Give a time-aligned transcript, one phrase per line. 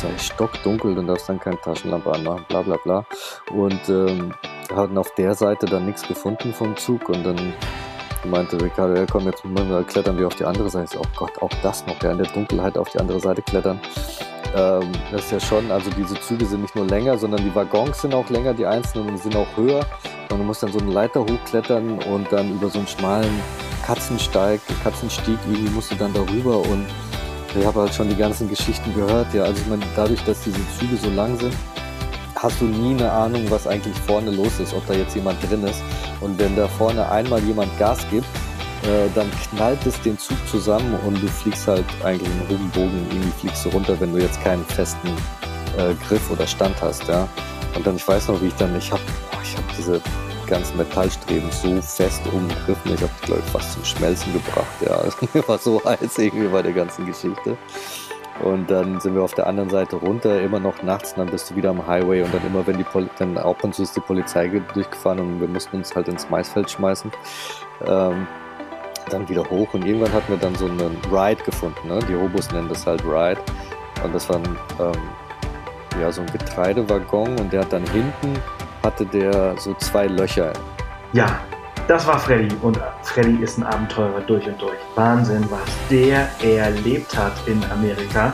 [0.00, 3.04] sei stockdunkel, dann darfst dann keine Taschenlampe anmachen, bla bla bla.
[3.52, 4.32] Und ähm,
[4.74, 7.54] hatten auf der Seite dann nichts gefunden vom Zug und dann
[8.24, 9.42] meinte Ricardo, ja komm, jetzt
[9.88, 10.98] klettern wir auf die andere Seite.
[10.98, 13.80] Oh Gott, auch das noch, ja, in der Dunkelheit auf die andere Seite klettern.
[14.54, 18.02] Ähm, das ist ja schon, also diese Züge sind nicht nur länger, sondern die Waggons
[18.02, 19.86] sind auch länger, die einzelnen sind auch höher.
[20.30, 23.40] Und du musst dann so eine Leiter hochklettern und dann über so einen schmalen
[23.86, 26.86] Katzensteig, Katzenstieg, irgendwie musst du dann darüber und
[27.58, 29.32] ich habe halt schon die ganzen Geschichten gehört.
[29.34, 31.54] Ja, also ich meine, dadurch, dass diese Züge so lang sind,
[32.36, 35.64] hast du nie eine Ahnung, was eigentlich vorne los ist, ob da jetzt jemand drin
[35.64, 35.82] ist.
[36.20, 38.26] Und wenn da vorne einmal jemand Gas gibt,
[38.82, 43.06] äh, dann knallt es den Zug zusammen und du fliegst halt eigentlich im hohen Bogen,
[43.10, 45.08] irgendwie fliegst du runter, wenn du jetzt keinen festen
[45.76, 47.28] äh, Griff oder Stand hast, ja.
[47.74, 49.02] Und dann, ich weiß noch, wie ich dann, ich habe
[49.42, 50.00] ich hab diese
[50.50, 55.00] ganzen Metallstreben so fest umgriffen, ich habe die, ich, fast zum Schmelzen gebracht, ja.
[55.34, 57.56] Mir war so heiß irgendwie bei der ganzen Geschichte.
[58.42, 61.50] Und dann sind wir auf der anderen Seite runter, immer noch nachts, und dann bist
[61.50, 64.00] du wieder am Highway und dann immer, wenn die Poli dann und zu ist die
[64.00, 67.10] Polizei durchgefahren und wir mussten uns halt ins Maisfeld schmeißen.
[67.86, 68.26] Ähm,
[69.10, 71.88] dann wieder hoch und irgendwann hatten wir dann so einen Ride gefunden.
[71.88, 71.98] Ne?
[72.08, 73.40] Die Hobos nennen das halt Ride.
[74.04, 78.40] Und das war ein, ähm, ja, so ein Getreidewaggon und der hat dann hinten,
[78.82, 80.52] hatte der so zwei Löcher.
[81.12, 81.40] Ja,
[81.88, 84.78] das war Freddy und Freddy ist ein Abenteurer durch und durch.
[84.94, 88.32] Wahnsinn, was der erlebt hat in Amerika.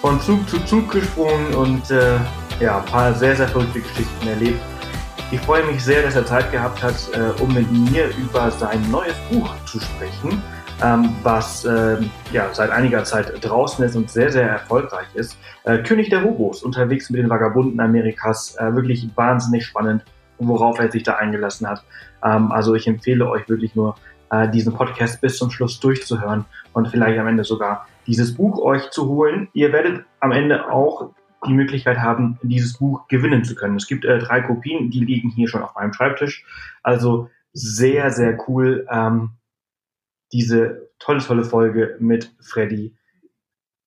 [0.00, 2.16] Von Zug zu Zug gesprungen und äh,
[2.60, 4.60] ja, ein paar sehr, sehr verrückte Geschichten erlebt.
[5.30, 8.90] Ich freue mich sehr, dass er Zeit gehabt hat, äh, um mit mir über sein
[8.90, 10.42] neues Buch zu sprechen,
[10.82, 11.98] ähm, was äh,
[12.32, 15.36] ja, seit einiger Zeit draußen ist und sehr, sehr erfolgreich ist.
[15.64, 20.04] Äh, König der Hobos, unterwegs mit den Vagabunden Amerikas, äh, wirklich wahnsinnig spannend,
[20.38, 21.84] worauf er sich da eingelassen hat.
[22.24, 23.96] Ähm, also ich empfehle euch wirklich nur,
[24.30, 28.90] äh, diesen Podcast bis zum Schluss durchzuhören und vielleicht am Ende sogar dieses Buch euch
[28.90, 29.48] zu holen.
[29.52, 31.10] Ihr werdet am Ende auch
[31.46, 33.76] die Möglichkeit haben, dieses Buch gewinnen zu können.
[33.76, 36.44] Es gibt äh, drei Kopien, die liegen hier schon auf meinem Schreibtisch.
[36.82, 38.86] Also sehr, sehr cool.
[38.90, 39.30] Ähm,
[40.32, 42.96] diese tolle, tolle Folge mit Freddy.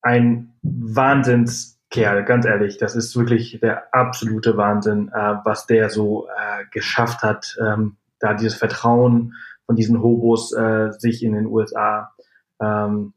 [0.02, 2.78] Ein Wahnsinnskerl, ganz ehrlich.
[2.78, 7.57] Das ist wirklich der absolute Wahnsinn, äh, was der so äh, geschafft hat.
[7.62, 9.34] Ähm, da dieses Vertrauen
[9.66, 12.13] von diesen Hobos äh, sich in den USA,
[12.59, 13.13] ähm,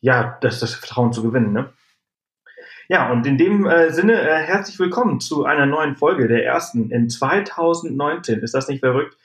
[0.00, 1.52] ja, das, das Vertrauen zu gewinnen.
[1.52, 1.72] Ne?
[2.88, 6.90] Ja, und in dem äh, Sinne äh, herzlich willkommen zu einer neuen Folge, der ersten
[6.90, 8.40] in 2019.
[8.40, 9.16] Ist das nicht verrückt?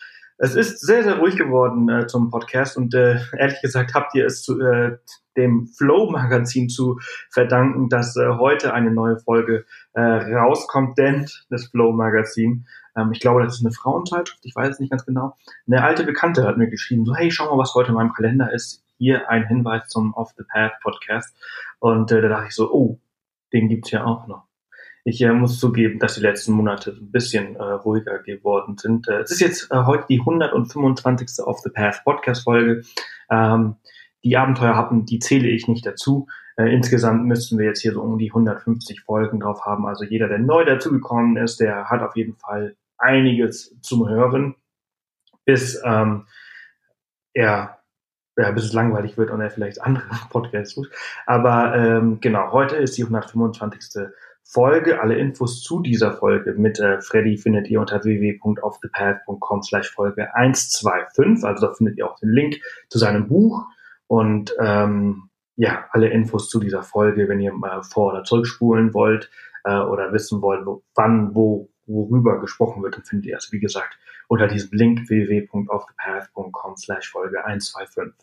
[0.43, 4.25] Es ist sehr, sehr ruhig geworden äh, zum Podcast und äh, ehrlich gesagt habt ihr
[4.25, 4.97] es zu äh,
[5.37, 6.99] dem Flow-Magazin zu
[7.31, 12.67] verdanken, dass äh, heute eine neue Folge äh, rauskommt, denn das Flow-Magazin,
[12.97, 16.03] ähm, ich glaube, das ist eine Frauenzeitschrift, ich weiß es nicht ganz genau, eine alte
[16.03, 18.83] Bekannte hat mir geschrieben, so hey, schau mal, was heute in meinem Kalender ist.
[18.97, 21.33] Hier ein Hinweis zum Off the Path Podcast.
[21.79, 22.99] Und äh, da dachte ich so, oh,
[23.53, 24.43] den gibt's ja auch noch.
[25.05, 29.07] Ich äh, muss zugeben, dass die letzten Monate ein bisschen äh, ruhiger geworden sind.
[29.09, 31.45] Äh, es ist jetzt äh, heute die 125.
[31.45, 32.83] Off the Path Podcast Folge.
[33.29, 33.75] Ähm,
[34.23, 36.27] die Abenteuerhappen, die zähle ich nicht dazu.
[36.55, 39.85] Äh, insgesamt müssten wir jetzt hier so um die 150 Folgen drauf haben.
[39.87, 44.55] Also jeder, der neu dazugekommen ist, der hat auf jeden Fall einiges zum Hören,
[45.43, 46.27] bis ähm,
[47.33, 47.79] er
[48.37, 50.91] ja, bis es langweilig wird und er vielleicht andere Podcasts sucht.
[51.25, 54.07] Aber ähm, genau, heute ist die 125.
[54.43, 55.01] Folge.
[55.01, 61.43] Alle Infos zu dieser Folge mit äh, Freddy findet ihr unter www.offthepath.com slash Folge 125.
[61.43, 62.57] Also da findet ihr auch den Link
[62.89, 63.65] zu seinem Buch
[64.07, 69.29] und ähm, ja, alle Infos zu dieser Folge, wenn ihr mal vor- oder zurückspulen wollt
[69.63, 73.59] äh, oder wissen wollt, wo, wann, wo, worüber gesprochen wird, dann findet ihr es, wie
[73.59, 78.13] gesagt, unter diesem Link www.offthepath.com slash Folge 125.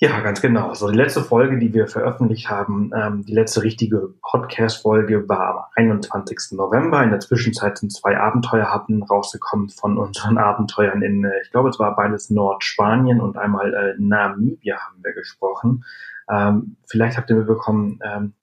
[0.00, 0.68] Ja, ganz genau.
[0.68, 5.64] Also die letzte Folge, die wir veröffentlicht haben, ähm, die letzte richtige Podcast-Folge war am
[5.74, 6.56] 21.
[6.56, 7.02] November.
[7.02, 11.80] In der Zwischenzeit sind zwei Abenteuerhappen rausgekommen von unseren Abenteuern in, äh, ich glaube, es
[11.80, 15.84] war beides Nordspanien und einmal äh, Namibia haben wir gesprochen.
[16.30, 18.34] Ähm, vielleicht habt ihr mitbekommen, ähm,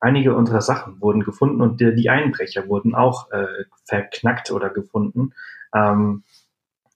[0.00, 5.34] einige unserer Sachen wurden gefunden und die, die Einbrecher wurden auch äh, verknackt oder gefunden.
[5.74, 6.22] Ähm,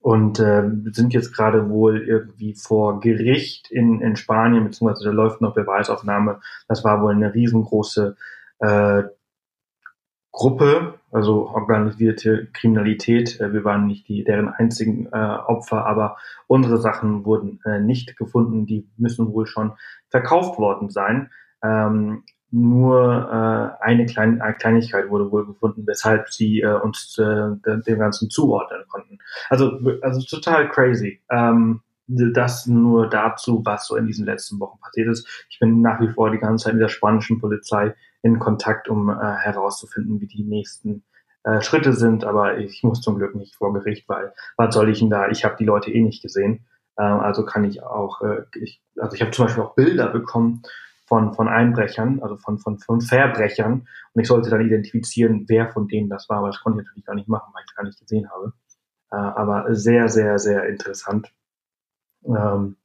[0.07, 0.63] und äh,
[0.93, 6.39] sind jetzt gerade wohl irgendwie vor Gericht in, in Spanien, beziehungsweise da läuft noch Beweisaufnahme.
[6.69, 8.17] Das war wohl eine riesengroße
[8.61, 9.03] äh,
[10.31, 13.41] Gruppe, also organisierte Kriminalität.
[13.41, 18.17] Äh, wir waren nicht die deren einzigen äh, Opfer, aber unsere Sachen wurden äh, nicht
[18.17, 18.65] gefunden.
[18.65, 19.73] Die müssen wohl schon
[20.09, 21.33] verkauft worden sein.
[21.65, 27.49] Ähm, nur äh, eine, kleine, eine Kleinigkeit wurde wohl gefunden, weshalb sie äh, uns äh,
[27.65, 29.19] dem Ganzen zuordnen konnten.
[29.51, 31.21] Also, also total crazy.
[31.31, 35.27] Ähm, das nur dazu, was so in diesen letzten Wochen passiert ist.
[35.51, 39.11] Ich bin nach wie vor die ganze Zeit mit der spanischen Polizei in Kontakt, um
[39.11, 41.03] äh, herauszufinden, wie die nächsten
[41.43, 42.25] äh, Schritte sind.
[42.25, 45.29] Aber ich muss zum Glück nicht vor Gericht, weil was soll ich denn da?
[45.29, 46.65] Ich habe die Leute eh nicht gesehen.
[46.97, 50.63] Äh, also kann ich auch, äh, ich, also ich habe zum Beispiel auch Bilder bekommen
[51.07, 53.87] von, von Einbrechern, also von, von, von Verbrechern.
[54.13, 57.07] Und ich sollte dann identifizieren, wer von denen das war, aber das konnte ich natürlich
[57.07, 58.53] gar nicht machen, weil ich gar nicht gesehen habe.
[59.13, 61.33] Äh, aber sehr, sehr, sehr interessant.
[62.27, 62.77] Ähm,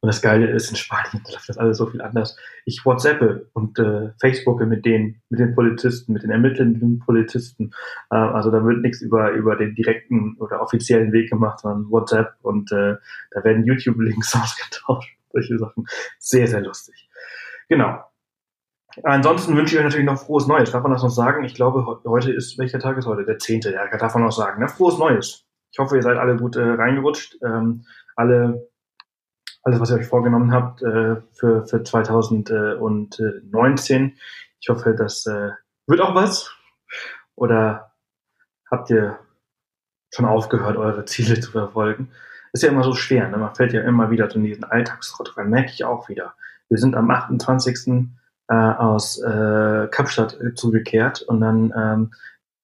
[0.00, 2.36] und das Geile ist, in Spanien läuft das alles so viel anders.
[2.64, 7.70] Ich WhatsAppe und äh, Facebooke mit den, mit den Polizisten, mit den ermittelnden Polizisten.
[8.10, 12.34] Äh, also da wird nichts über, über den direkten oder offiziellen Weg gemacht, sondern WhatsApp
[12.42, 12.96] und äh,
[13.30, 15.16] da werden YouTube-Links ausgetauscht.
[15.30, 15.86] Solche Sachen.
[16.18, 17.07] Sehr, sehr lustig.
[17.68, 18.02] Genau.
[19.04, 20.72] Ansonsten wünsche ich euch natürlich noch frohes Neues.
[20.72, 21.44] Darf man das noch sagen?
[21.44, 23.24] Ich glaube, heute ist, welcher Tag ist heute?
[23.24, 23.72] Der zehnte.
[23.72, 24.60] Ja, darf man noch sagen.
[24.60, 24.68] Ne?
[24.68, 25.46] Frohes Neues.
[25.70, 27.36] Ich hoffe, ihr seid alle gut äh, reingerutscht.
[27.42, 27.84] Ähm,
[28.16, 28.68] alle,
[29.62, 34.16] alles, was ihr euch vorgenommen habt äh, für, für 2019.
[34.60, 35.50] Ich hoffe, das äh,
[35.86, 36.54] wird auch was.
[37.36, 37.92] Oder
[38.70, 39.18] habt ihr
[40.12, 42.10] schon aufgehört, eure Ziele zu verfolgen?
[42.52, 43.28] Ist ja immer so schwer.
[43.28, 43.36] Ne?
[43.36, 45.50] Man fällt ja immer wieder in diesen Alltagstrott rein.
[45.50, 46.34] Merke ich auch wieder.
[46.68, 48.08] Wir sind am 28.
[48.50, 52.10] Äh, aus äh, Kapstadt äh, zurückgekehrt und dann ähm,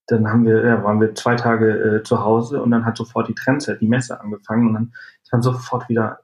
[0.07, 3.29] dann haben wir, ja, waren wir zwei Tage äh, zu Hause und dann hat sofort
[3.29, 4.93] die Trendset, die Messe angefangen und dann
[5.23, 6.21] ist man sofort wieder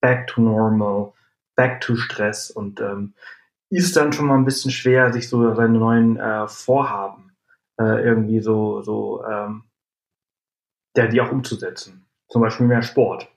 [0.00, 1.12] back to normal,
[1.54, 3.14] back to Stress und ähm,
[3.70, 7.36] ist dann schon mal ein bisschen schwer, sich so seine neuen äh, Vorhaben
[7.78, 9.64] äh, irgendwie so, so ähm,
[10.96, 12.06] ja, die auch umzusetzen.
[12.28, 13.28] Zum Beispiel mehr Sport.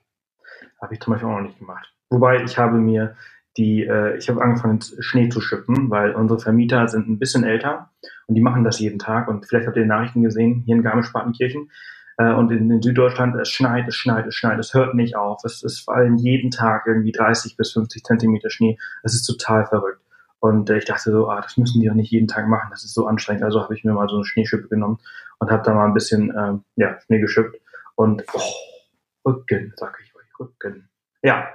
[0.80, 1.92] Habe ich zum Beispiel auch noch nicht gemacht.
[2.08, 3.16] Wobei ich habe mir
[3.56, 7.90] die, äh, ich habe angefangen, Schnee zu schippen, weil unsere Vermieter sind ein bisschen älter
[8.26, 9.28] und die machen das jeden Tag.
[9.28, 11.70] Und vielleicht habt ihr Nachrichten gesehen, hier in Garmisch-Partenkirchen
[12.18, 15.42] äh, und in, in, Süddeutschland, es schneit, es schneit, es schneit, es hört nicht auf.
[15.44, 18.78] Es, es fallen jeden Tag irgendwie 30 bis 50 Zentimeter Schnee.
[19.02, 20.00] Es ist total verrückt.
[20.38, 22.84] Und äh, ich dachte so, ah, das müssen die doch nicht jeden Tag machen, das
[22.84, 23.42] ist so anstrengend.
[23.42, 24.98] Also habe ich mir mal so eine Schneeschippe genommen
[25.38, 27.56] und habe da mal ein bisschen ähm, ja, Schnee geschippt.
[27.94, 30.88] Und oh, Rücken, sag ich euch, Rücken.
[31.22, 31.48] Ja,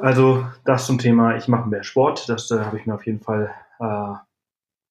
[0.00, 2.28] also das zum Thema, ich mache mehr Sport.
[2.28, 4.14] Das äh, habe ich mir auf jeden Fall äh,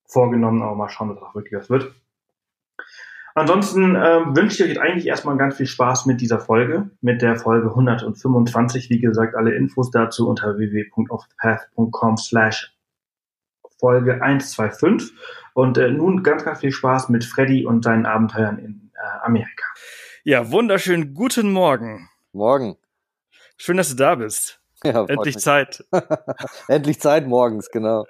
[0.05, 1.93] vorgenommen, aber mal schauen, was auch wirklich was wird.
[3.35, 7.37] Ansonsten äh, wünsche ich euch eigentlich erstmal ganz viel Spaß mit dieser Folge, mit der
[7.37, 8.89] Folge 125.
[8.89, 12.75] Wie gesagt, alle Infos dazu unter www.offthepath.com slash
[13.79, 15.11] Folge 125.
[15.53, 19.65] Und äh, nun ganz, ganz viel Spaß mit Freddy und seinen Abenteuern in äh, Amerika.
[20.23, 22.09] Ja, wunderschönen guten Morgen.
[22.33, 22.75] Morgen.
[23.57, 24.58] Schön, dass du da bist.
[24.83, 25.43] Ja, Endlich mich.
[25.43, 25.83] Zeit.
[26.69, 28.05] Endlich Zeit morgens, genau.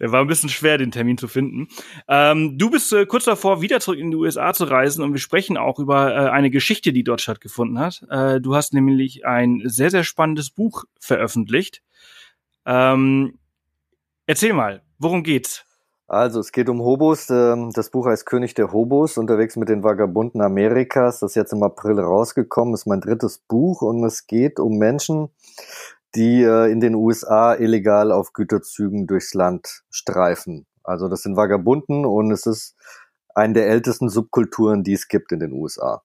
[0.00, 1.68] War ein bisschen schwer, den Termin zu finden.
[2.08, 5.20] Ähm, du bist äh, kurz davor, wieder zurück in die USA zu reisen und wir
[5.20, 8.04] sprechen auch über äh, eine Geschichte, die dort stattgefunden hat.
[8.10, 11.82] Äh, du hast nämlich ein sehr, sehr spannendes Buch veröffentlicht.
[12.64, 13.38] Ähm,
[14.26, 15.64] erzähl mal, worum geht's?
[16.06, 17.30] Also, es geht um Hobos.
[17.30, 21.20] Ähm, das Buch heißt König der Hobos, unterwegs mit den Vagabunden Amerikas.
[21.20, 25.30] Das ist jetzt im April rausgekommen, ist mein drittes Buch und es geht um Menschen,
[26.14, 30.66] die äh, in den USA illegal auf Güterzügen durchs Land streifen.
[30.84, 32.76] Also, das sind Vagabunden und es ist
[33.34, 36.02] eine der ältesten Subkulturen, die es gibt in den USA.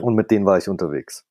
[0.00, 1.24] Und mit denen war ich unterwegs.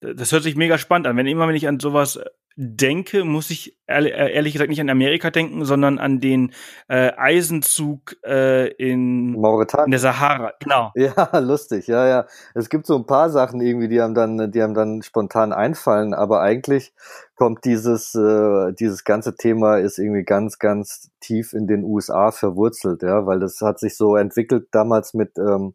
[0.00, 1.16] Das hört sich mega spannend an.
[1.16, 2.18] Wenn immer, wenn ich an sowas
[2.56, 6.52] denke, muss ich ehrlich, äh, ehrlich gesagt nicht an Amerika denken, sondern an den
[6.88, 9.86] äh, Eisenzug äh, in, Mauretanien.
[9.86, 10.52] in der Sahara.
[10.60, 10.92] Genau.
[10.96, 11.86] Ja, lustig.
[11.86, 12.26] Ja, ja.
[12.54, 16.14] Es gibt so ein paar Sachen irgendwie, die einem dann, die einem dann spontan einfallen,
[16.14, 16.94] aber eigentlich
[17.36, 23.02] kommt dieses äh, dieses ganze Thema ist irgendwie ganz ganz tief in den USA verwurzelt,
[23.02, 25.74] ja, weil das hat sich so entwickelt damals mit ähm,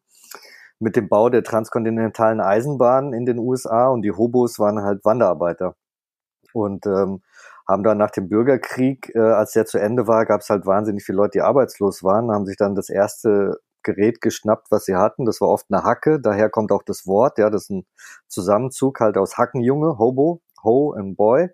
[0.80, 5.76] mit dem Bau der transkontinentalen Eisenbahn in den USA und die Hobos waren halt Wanderarbeiter
[6.54, 7.22] und ähm,
[7.68, 11.04] haben dann nach dem Bürgerkrieg, äh, als der zu Ende war, gab es halt wahnsinnig
[11.04, 15.26] viele Leute, die arbeitslos waren, haben sich dann das erste Gerät geschnappt, was sie hatten.
[15.26, 17.86] Das war oft eine Hacke, daher kommt auch das Wort, ja, das ist ein
[18.28, 21.50] Zusammenzug halt aus Hackenjunge, Hobo, Ho and Boy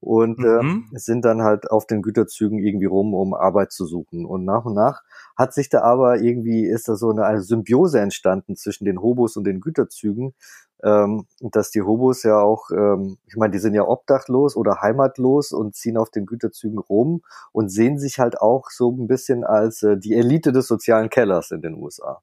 [0.00, 0.88] und mhm.
[0.92, 4.24] äh, sind dann halt auf den Güterzügen irgendwie rum, um Arbeit zu suchen.
[4.24, 5.02] Und nach und nach
[5.36, 9.36] hat sich da aber irgendwie, ist da so eine, eine Symbiose entstanden zwischen den Hobos
[9.36, 10.34] und den Güterzügen,
[10.82, 15.52] ähm, dass die Hobos ja auch, ähm, ich meine, die sind ja obdachlos oder heimatlos
[15.52, 17.22] und ziehen auf den Güterzügen rum
[17.52, 21.50] und sehen sich halt auch so ein bisschen als äh, die Elite des sozialen Kellers
[21.50, 22.22] in den USA.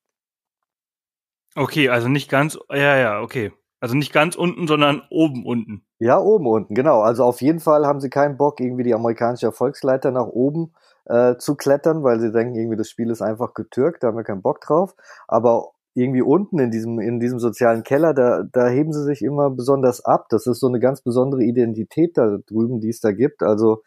[1.55, 3.51] Okay, also nicht ganz, ja, ja, okay.
[3.81, 5.85] Also nicht ganz unten, sondern oben unten.
[5.99, 7.01] Ja, oben unten, genau.
[7.01, 10.73] Also auf jeden Fall haben sie keinen Bock, irgendwie die amerikanische Erfolgsleiter nach oben
[11.05, 14.23] äh, zu klettern, weil sie denken, irgendwie das Spiel ist einfach getürkt, da haben wir
[14.23, 14.95] keinen Bock drauf.
[15.27, 19.49] Aber irgendwie unten in diesem, in diesem sozialen Keller, da, da heben sie sich immer
[19.49, 20.27] besonders ab.
[20.29, 23.43] Das ist so eine ganz besondere Identität da drüben, die es da gibt.
[23.43, 23.83] Also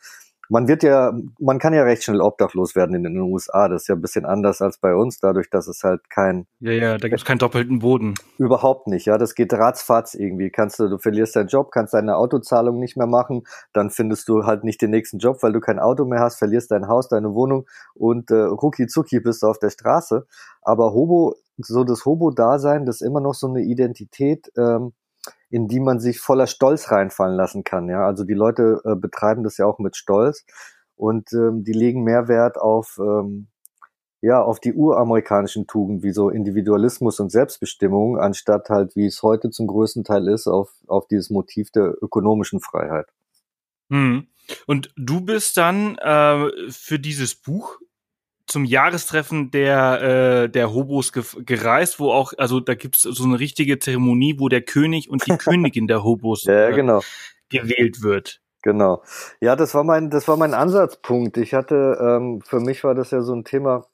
[0.52, 3.68] man wird ja, man kann ja recht schnell obdachlos werden in den USA.
[3.68, 6.46] Das ist ja ein bisschen anders als bei uns, dadurch, dass es halt kein.
[6.60, 8.14] Ja, ja, da gibt es keinen doppelten Boden.
[8.36, 9.16] Überhaupt nicht, ja.
[9.16, 10.50] Das geht ratzfatz irgendwie.
[10.50, 14.44] Kannst du, du verlierst deinen Job, kannst deine Autozahlung nicht mehr machen, dann findest du
[14.44, 17.32] halt nicht den nächsten Job, weil du kein Auto mehr hast, verlierst dein Haus, deine
[17.34, 20.26] Wohnung und äh, rucki zucki bist du auf der Straße.
[20.60, 24.92] Aber Hobo, so das Hobo-Dasein, das ist immer noch so eine Identität, ähm,
[25.50, 27.88] in die man sich voller Stolz reinfallen lassen kann.
[27.88, 30.44] Ja, also die Leute äh, betreiben das ja auch mit Stolz
[30.96, 33.48] und ähm, die legen mehr Wert auf ähm,
[34.20, 39.50] ja auf die uramerikanischen Tugenden wie so Individualismus und Selbstbestimmung, anstatt halt wie es heute
[39.50, 43.06] zum größten Teil ist auf auf dieses Motiv der ökonomischen Freiheit.
[43.90, 44.26] Hm.
[44.66, 47.78] Und du bist dann äh, für dieses Buch
[48.52, 50.02] zum Jahrestreffen der,
[50.44, 54.36] äh, der Hobos ge gereist, wo auch, also da gibt es so eine richtige Zeremonie,
[54.38, 57.00] wo der König und die Königin der Hobos ja, äh, genau.
[57.48, 58.40] gewählt wird.
[58.62, 59.02] Genau.
[59.40, 61.36] Ja, das war mein, das war mein Ansatzpunkt.
[61.36, 63.86] Ich hatte, ähm, für mich war das ja so ein Thema,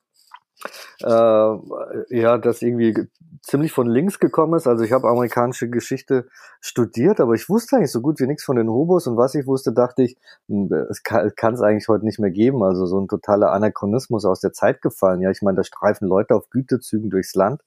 [1.03, 3.09] äh, ja, das irgendwie
[3.43, 4.67] ziemlich von links gekommen ist.
[4.67, 6.29] Also ich habe amerikanische Geschichte
[6.61, 9.47] studiert, aber ich wusste eigentlich so gut wie nichts von den Hobos und was ich
[9.47, 10.17] wusste, dachte ich,
[10.49, 12.62] hm, es kann es eigentlich heute nicht mehr geben.
[12.62, 15.21] Also so ein totaler Anachronismus aus der Zeit gefallen.
[15.21, 17.62] Ja, ich meine, da streifen Leute auf Gütezügen durchs Land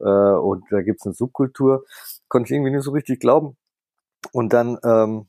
[0.00, 1.84] äh, und da gibt's eine Subkultur.
[2.28, 3.56] Konnte ich irgendwie nicht so richtig glauben.
[4.32, 5.26] Und dann ähm,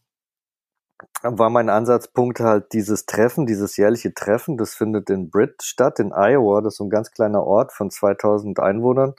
[1.24, 4.58] war mein Ansatzpunkt halt dieses Treffen, dieses jährliche Treffen.
[4.58, 6.62] Das findet in Britt statt, in Iowa.
[6.62, 9.14] Das ist so ein ganz kleiner Ort von 2000 Einwohnern,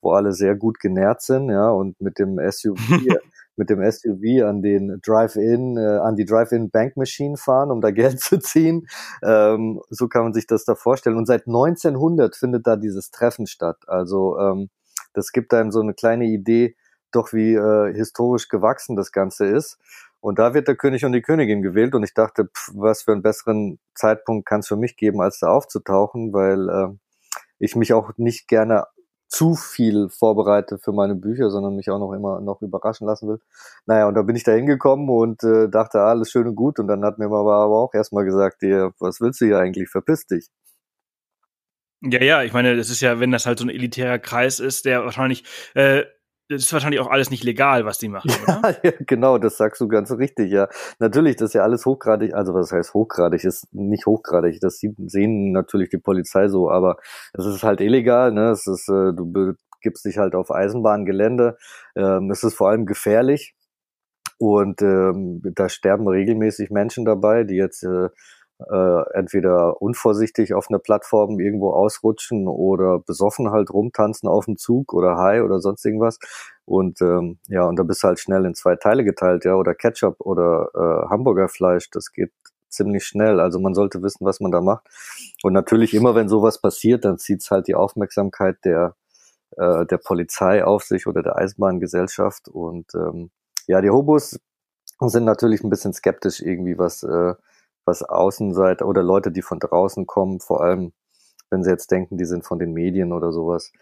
[0.00, 2.78] wo alle sehr gut genährt sind, ja, und mit dem SUV,
[3.56, 7.90] mit dem SUV an den Drive-In, äh, an die Drive-In Bank Machine fahren, um da
[7.92, 8.86] Geld zu ziehen.
[9.22, 11.18] Ähm, so kann man sich das da vorstellen.
[11.18, 13.76] Und seit 1900 findet da dieses Treffen statt.
[13.86, 14.70] Also ähm,
[15.12, 16.74] das gibt einem so eine kleine Idee,
[17.10, 19.78] doch wie äh, historisch gewachsen das Ganze ist.
[20.20, 23.12] Und da wird der König und die Königin gewählt und ich dachte, pff, was für
[23.12, 26.88] einen besseren Zeitpunkt kann es für mich geben, als da aufzutauchen, weil äh,
[27.58, 28.84] ich mich auch nicht gerne
[29.28, 33.40] zu viel vorbereite für meine Bücher, sondern mich auch noch immer noch überraschen lassen will.
[33.86, 36.80] Naja, und da bin ich da hingekommen und äh, dachte, alles schön und gut.
[36.80, 39.88] Und dann hat mir aber auch erstmal gesagt, dir, was willst du hier eigentlich?
[39.88, 40.48] Verpiss dich.
[42.02, 44.84] Ja, ja, ich meine, das ist ja, wenn das halt so ein elitärer Kreis ist,
[44.84, 46.04] der wahrscheinlich äh,
[46.50, 48.76] das ist wahrscheinlich auch alles nicht legal, was die machen, oder?
[48.82, 50.68] ja, genau, das sagst du ganz richtig, ja.
[50.98, 55.52] Natürlich, das ist ja alles hochgradig, also was heißt hochgradig, ist nicht hochgradig, das sehen
[55.52, 56.96] natürlich die Polizei so, aber
[57.34, 61.56] es ist halt illegal, ne, es ist, äh, du begibst dich halt auf Eisenbahngelände,
[61.94, 63.54] ähm, es ist vor allem gefährlich
[64.38, 68.08] und ähm, da sterben regelmäßig Menschen dabei, die jetzt äh,
[68.70, 74.92] äh, entweder unvorsichtig auf einer Plattform irgendwo ausrutschen oder besoffen halt rumtanzen auf dem Zug
[74.92, 76.18] oder High oder sonst irgendwas.
[76.64, 79.74] Und ähm, ja, und da bist du halt schnell in zwei Teile geteilt, ja, oder
[79.74, 82.32] Ketchup oder äh, Hamburgerfleisch, das geht
[82.68, 83.40] ziemlich schnell.
[83.40, 84.86] Also man sollte wissen, was man da macht.
[85.42, 88.94] Und natürlich immer, wenn sowas passiert, dann zieht's halt die Aufmerksamkeit der,
[89.56, 92.48] äh, der Polizei auf sich oder der Eisenbahngesellschaft.
[92.48, 93.30] Und ähm,
[93.66, 94.38] ja, die Hobos
[95.00, 97.34] sind natürlich ein bisschen skeptisch irgendwie, was äh,
[97.90, 100.92] was Außenseiter oder Leute, die von draußen kommen, vor allem
[101.50, 103.72] wenn sie jetzt denken, die sind von den Medien oder sowas,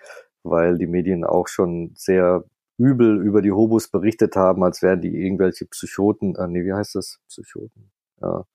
[0.42, 2.44] weil die Medien auch schon sehr
[2.78, 6.94] übel über die Hobos berichtet haben, als wären die irgendwelche Psychoten, äh, nee, wie heißt
[6.94, 7.20] das?
[7.28, 7.90] Psychoten.
[8.22, 8.46] Ja.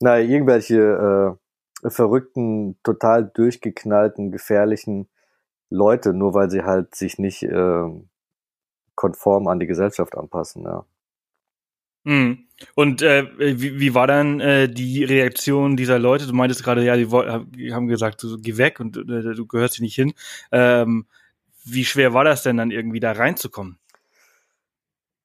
[0.00, 1.38] Naja, irgendwelche
[1.84, 5.08] äh, verrückten, total durchgeknallten, gefährlichen
[5.68, 7.88] Leute, nur weil sie halt sich nicht äh,
[8.94, 10.84] konform an die Gesellschaft anpassen, ja.
[12.04, 12.46] Mhm.
[12.74, 16.26] Und äh, wie, wie war dann äh, die Reaktion dieser Leute?
[16.26, 19.84] Du meintest gerade, ja, die, haben gesagt, so, geh weg und äh, du gehörst hier
[19.84, 20.12] nicht hin.
[20.52, 21.06] Ähm,
[21.64, 23.78] wie schwer war das denn dann irgendwie da reinzukommen?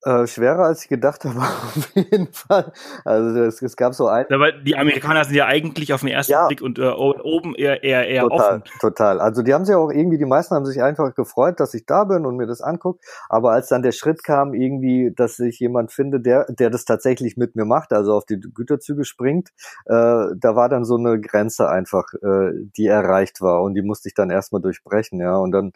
[0.03, 2.71] Äh, schwerer als ich gedacht habe, auf jeden Fall.
[3.03, 4.27] Also es, es gab so ein.
[4.31, 6.45] Aber die Amerikaner sind ja eigentlich auf den ersten ja.
[6.45, 8.63] Blick und äh, oben eher eher eher total, offen.
[8.79, 9.19] Total.
[9.19, 12.03] Also die haben sich auch irgendwie, die meisten haben sich einfach gefreut, dass ich da
[12.03, 13.03] bin und mir das anguckt.
[13.27, 17.35] Aber als dann der Schritt kam, irgendwie, dass ich jemand finde, der, der das tatsächlich
[17.35, 19.49] mit mir macht, also auf die Güterzüge springt,
[19.85, 24.09] äh, da war dann so eine Grenze einfach, äh, die erreicht war und die musste
[24.09, 25.37] ich dann erstmal durchbrechen, ja.
[25.37, 25.73] Und dann,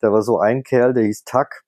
[0.00, 1.63] da war so ein Kerl, der hieß Tuck,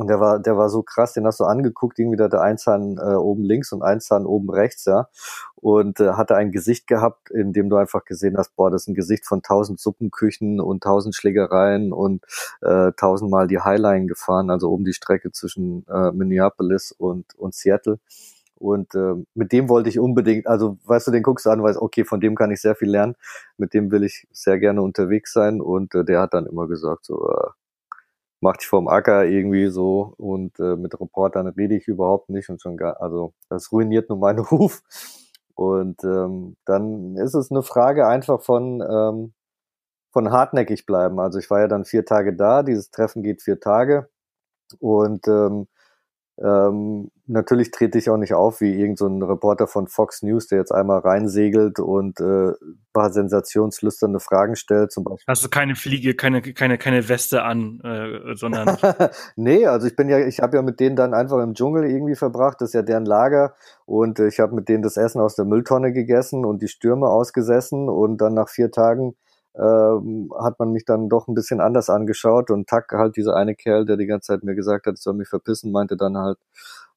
[0.00, 2.96] und der war, der war so krass, den hast du angeguckt, irgendwie da der Einzahn
[2.96, 5.08] äh, oben links und Einzahn oben rechts, ja.
[5.56, 8.88] Und äh, hatte ein Gesicht gehabt, in dem du einfach gesehen hast, boah, das ist
[8.88, 12.24] ein Gesicht von tausend Suppenküchen und tausend Schlägereien und
[12.62, 17.98] äh, tausendmal die Highline gefahren, also oben die Strecke zwischen äh, Minneapolis und, und Seattle.
[18.54, 21.78] Und äh, mit dem wollte ich unbedingt, also weißt du, den guckst du an, weißt,
[21.78, 23.16] okay, von dem kann ich sehr viel lernen,
[23.58, 25.60] mit dem will ich sehr gerne unterwegs sein.
[25.60, 27.50] Und äh, der hat dann immer gesagt, so, äh,
[28.40, 32.60] mach dich vom Acker irgendwie so und äh, mit Reportern rede ich überhaupt nicht und
[32.62, 34.82] schon gar, also das ruiniert nur meinen Ruf.
[35.54, 39.34] Und ähm, dann ist es eine Frage einfach von, ähm,
[40.12, 41.20] von hartnäckig bleiben.
[41.20, 44.08] Also ich war ja dann vier Tage da, dieses Treffen geht vier Tage
[44.80, 45.68] und ähm,
[46.42, 50.58] ähm, natürlich trete ich auch nicht auf wie irgendein so Reporter von Fox News, der
[50.58, 52.52] jetzt einmal reinsegelt und äh,
[52.94, 55.24] paar sensationslüsterne Fragen stellt, zum Beispiel.
[55.28, 58.78] Hast du keine Fliege, keine, keine, keine Weste an, äh, sondern.
[59.36, 62.16] nee, also ich bin ja, ich habe ja mit denen dann einfach im Dschungel irgendwie
[62.16, 63.54] verbracht, das ist ja deren Lager
[63.84, 67.08] und äh, ich habe mit denen das Essen aus der Mülltonne gegessen und die Stürme
[67.08, 69.14] ausgesessen und dann nach vier Tagen
[69.56, 73.54] ähm, hat man mich dann doch ein bisschen anders angeschaut und Tack, halt dieser eine
[73.54, 76.38] Kerl, der die ganze Zeit mir gesagt hat, ich soll mich verpissen, meinte dann halt,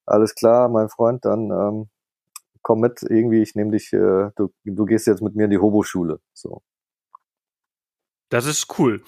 [0.05, 1.89] alles klar, mein Freund, dann ähm,
[2.61, 5.59] komm mit, irgendwie, ich nehme dich, äh, du, du gehst jetzt mit mir in die
[5.59, 6.19] Hobo-Schule.
[6.33, 6.61] So.
[8.29, 9.03] Das ist cool.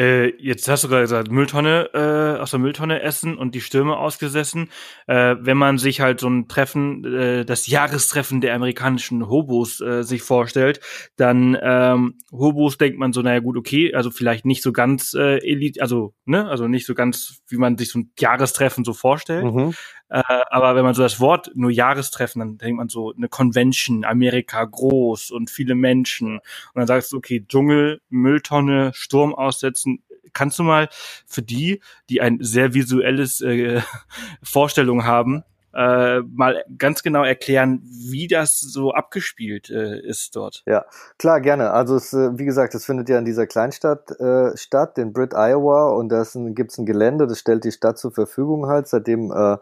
[0.00, 3.98] Äh, jetzt hast du gerade gesagt, Mülltonne, äh, aus der Mülltonne essen und die Stürme
[3.98, 4.70] ausgesessen.
[5.06, 10.02] Äh, wenn man sich halt so ein Treffen, äh, das Jahrestreffen der amerikanischen Hobos äh,
[10.02, 10.80] sich vorstellt,
[11.16, 15.36] dann ähm, Hobos denkt man so, naja gut, okay, also vielleicht nicht so ganz äh,
[15.46, 19.44] Elite, also, ne, also nicht so ganz, wie man sich so ein Jahrestreffen so vorstellt.
[19.44, 19.74] Mhm.
[20.10, 24.04] Äh, aber wenn man so das Wort nur Jahrestreffen, dann denkt man so eine Convention,
[24.04, 26.38] Amerika groß und viele Menschen.
[26.38, 29.89] Und dann sagst du, okay, Dschungel, Mülltonne, Sturm aussetzen.
[30.32, 30.88] Kannst du mal
[31.26, 33.82] für die, die ein sehr visuelles äh,
[34.42, 40.62] Vorstellung haben, äh, mal ganz genau erklären, wie das so abgespielt äh, ist dort.
[40.66, 40.84] Ja,
[41.18, 41.70] klar, gerne.
[41.70, 45.32] Also es, äh, wie gesagt, es findet ja in dieser Kleinstadt äh, statt, in Britt,
[45.34, 49.30] Iowa, und da gibt es ein Gelände, das stellt die Stadt zur Verfügung halt, seitdem
[49.30, 49.58] äh,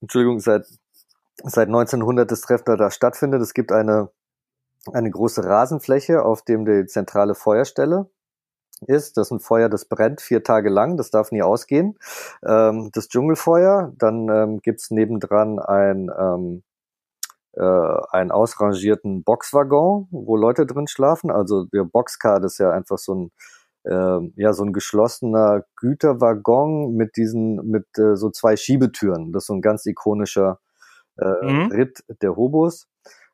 [0.00, 0.66] Entschuldigung, seit,
[1.42, 3.42] seit 1900 das Treffen da stattfindet.
[3.42, 4.10] Es gibt eine,
[4.92, 8.08] eine große Rasenfläche, auf dem die zentrale Feuerstelle
[8.86, 9.16] ist.
[9.16, 11.98] Das ist ein Feuer, das brennt vier Tage lang, das darf nie ausgehen.
[12.46, 16.62] Ähm, das Dschungelfeuer, dann ähm, gibt's nebendran ein, ähm,
[17.52, 17.62] äh,
[18.10, 21.30] einen ausrangierten Boxwaggon, wo Leute drin schlafen.
[21.30, 23.32] Also der Boxcar, das ist ja einfach so ein
[23.84, 29.32] äh, ja so ein geschlossener Güterwaggon mit diesen mit äh, so zwei Schiebetüren.
[29.32, 30.58] Das ist so ein ganz ikonischer
[31.18, 31.72] äh, mhm.
[31.72, 32.89] Ritt der Hobos.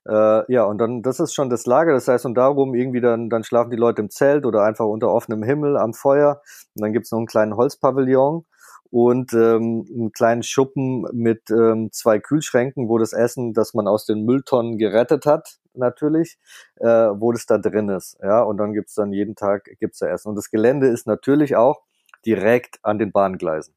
[0.08, 1.92] Äh, ja, und dann, das ist schon das Lager.
[1.92, 5.10] Das heißt, und darum irgendwie dann, dann schlafen die Leute im Zelt oder einfach unter
[5.10, 6.42] offenem Himmel am Feuer.
[6.74, 8.44] Und dann gibt's noch einen kleinen Holzpavillon
[8.90, 14.06] und ähm, einen kleinen Schuppen mit ähm, zwei Kühlschränken, wo das Essen, das man aus
[14.06, 16.38] den Mülltonnen gerettet hat, natürlich,
[16.76, 18.16] äh, wo das da drin ist.
[18.22, 20.28] Ja, und dann gibt's dann jeden Tag gibt's da Essen.
[20.28, 21.82] Und das Gelände ist natürlich auch
[22.24, 23.74] direkt an den Bahngleisen.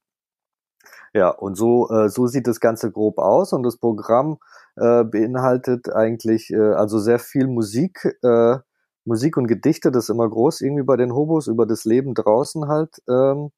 [1.13, 3.51] Ja, und so, äh, so sieht das Ganze grob aus.
[3.53, 4.37] Und das Programm
[4.79, 8.57] äh, beinhaltet eigentlich äh, also sehr viel Musik, äh,
[9.05, 12.67] Musik und Gedichte, das ist immer groß irgendwie bei den Hobos, über das Leben draußen
[12.67, 13.01] halt.
[13.09, 13.51] Ähm,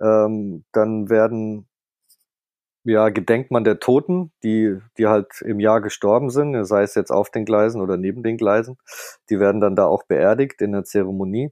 [0.00, 1.68] ähm, dann werden
[2.84, 7.10] ja, gedenkt man der Toten, die, die halt im Jahr gestorben sind, sei es jetzt
[7.10, 8.76] auf den Gleisen oder neben den Gleisen.
[9.30, 11.50] Die werden dann da auch beerdigt in der Zeremonie.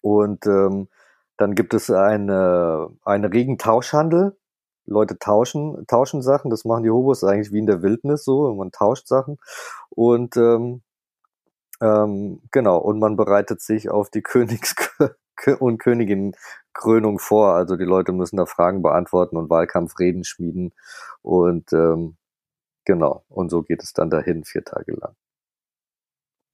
[0.00, 0.88] Und ähm,
[1.36, 4.36] dann gibt es eine, einen regen Tauschhandel.
[4.88, 8.72] Leute tauschen, tauschen Sachen, das machen die Hobos eigentlich wie in der Wildnis so, man
[8.72, 9.38] tauscht Sachen.
[9.90, 10.82] Und ähm,
[11.80, 14.74] ähm, genau, und man bereitet sich auf die Königs
[15.60, 16.34] und Königin
[16.72, 17.54] Krönung vor.
[17.54, 20.72] Also die Leute müssen da Fragen beantworten und Wahlkampfreden schmieden.
[21.22, 22.16] Und ähm,
[22.84, 25.14] genau, und so geht es dann dahin, vier Tage lang.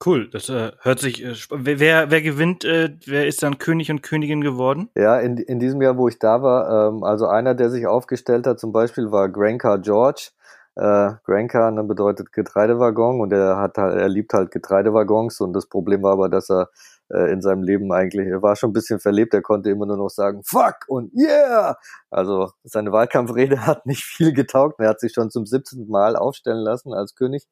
[0.05, 1.25] Cool, das äh, hört sich.
[1.25, 4.91] Äh, wer, wer gewinnt, äh, wer ist dann König und Königin geworden?
[4.97, 8.47] Ja, in, in diesem Jahr, wo ich da war, ähm, also einer, der sich aufgestellt
[8.47, 10.31] hat, zum Beispiel war Grancar George.
[10.77, 16.03] Äh, Grancar ne, bedeutet Getreidewaggon und er hat er liebt halt Getreidewaggons und das Problem
[16.03, 16.69] war aber, dass er
[17.11, 18.29] äh, in seinem Leben eigentlich.
[18.29, 21.77] Er war schon ein bisschen verlebt, er konnte immer nur noch sagen, fuck und yeah!
[22.11, 24.81] Also seine Wahlkampfrede hat nicht viel getaugt.
[24.81, 25.89] Er hat sich schon zum 17.
[25.89, 27.47] Mal aufstellen lassen als König.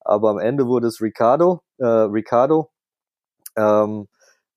[0.00, 2.70] Aber am Ende wurde es Ricardo, äh, Ricardo,
[3.56, 4.08] ähm,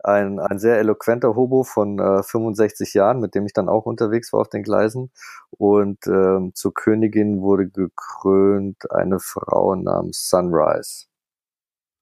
[0.04, 4.32] ein, ein sehr eloquenter Hobo von äh, 65 Jahren, mit dem ich dann auch unterwegs
[4.34, 5.12] war auf den Gleisen.
[5.52, 11.08] Und ähm, zur Königin wurde gekrönt eine Frau namens Sunrise.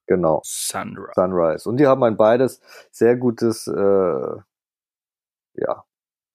[0.08, 0.42] Genau.
[0.44, 1.12] Sunrise.
[1.16, 1.70] Sunrise.
[1.70, 4.36] Und die haben ein beides sehr gutes, äh,
[5.56, 5.84] ja,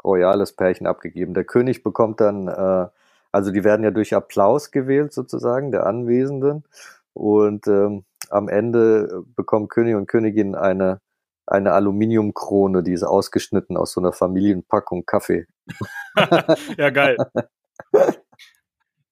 [0.03, 1.35] royales Pärchen abgegeben.
[1.35, 2.89] Der König bekommt dann, äh,
[3.33, 6.65] also die werden ja durch Applaus gewählt sozusagen, der Anwesenden.
[7.13, 11.01] Und ähm, am Ende bekommen König und Königin eine,
[11.47, 15.47] eine Aluminiumkrone, die ist ausgeschnitten aus so einer Familienpackung Kaffee.
[16.77, 17.17] ja, geil.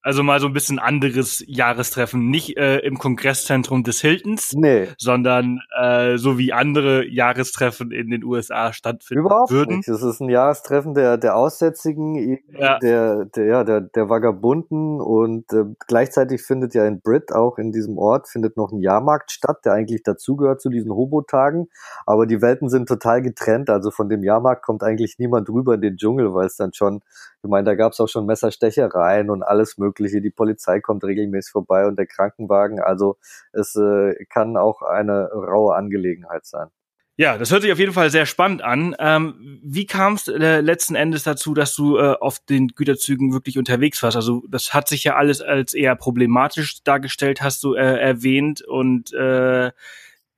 [0.01, 5.59] Also mal so ein bisschen anderes Jahrestreffen, nicht äh, im Kongresszentrum des Hiltons, Nee, sondern
[5.77, 9.77] äh, so wie andere Jahrestreffen in den USA stattfinden überhaupt würden.
[9.77, 9.89] nicht.
[9.89, 12.79] Es ist ein Jahrestreffen der, der Aussätzigen, Ja.
[12.79, 17.71] der, der, ja, der, der Vagabunden und äh, gleichzeitig findet ja in Brit, auch in
[17.73, 21.67] diesem Ort, findet noch ein Jahrmarkt statt, der eigentlich dazugehört zu diesen Hobo-Tagen.
[22.05, 23.69] Aber die Welten sind total getrennt.
[23.69, 27.01] Also von dem Jahrmarkt kommt eigentlich niemand rüber in den Dschungel, weil es dann schon,
[27.43, 30.21] ich meine, da gab es auch schon Messerstechereien und alles Mögliche.
[30.21, 32.81] Die Polizei kommt regelmäßig vorbei und der Krankenwagen.
[32.81, 33.17] Also
[33.53, 36.67] es äh, kann auch eine raue Angelegenheit sein.
[37.15, 38.95] Ja, das hört sich auf jeden Fall sehr spannend an.
[38.97, 43.57] Ähm, wie kam es äh, letzten Endes dazu, dass du äh, auf den Güterzügen wirklich
[43.57, 44.15] unterwegs warst?
[44.15, 48.61] Also das hat sich ja alles als eher problematisch dargestellt, hast du äh, erwähnt.
[48.65, 49.71] Und äh,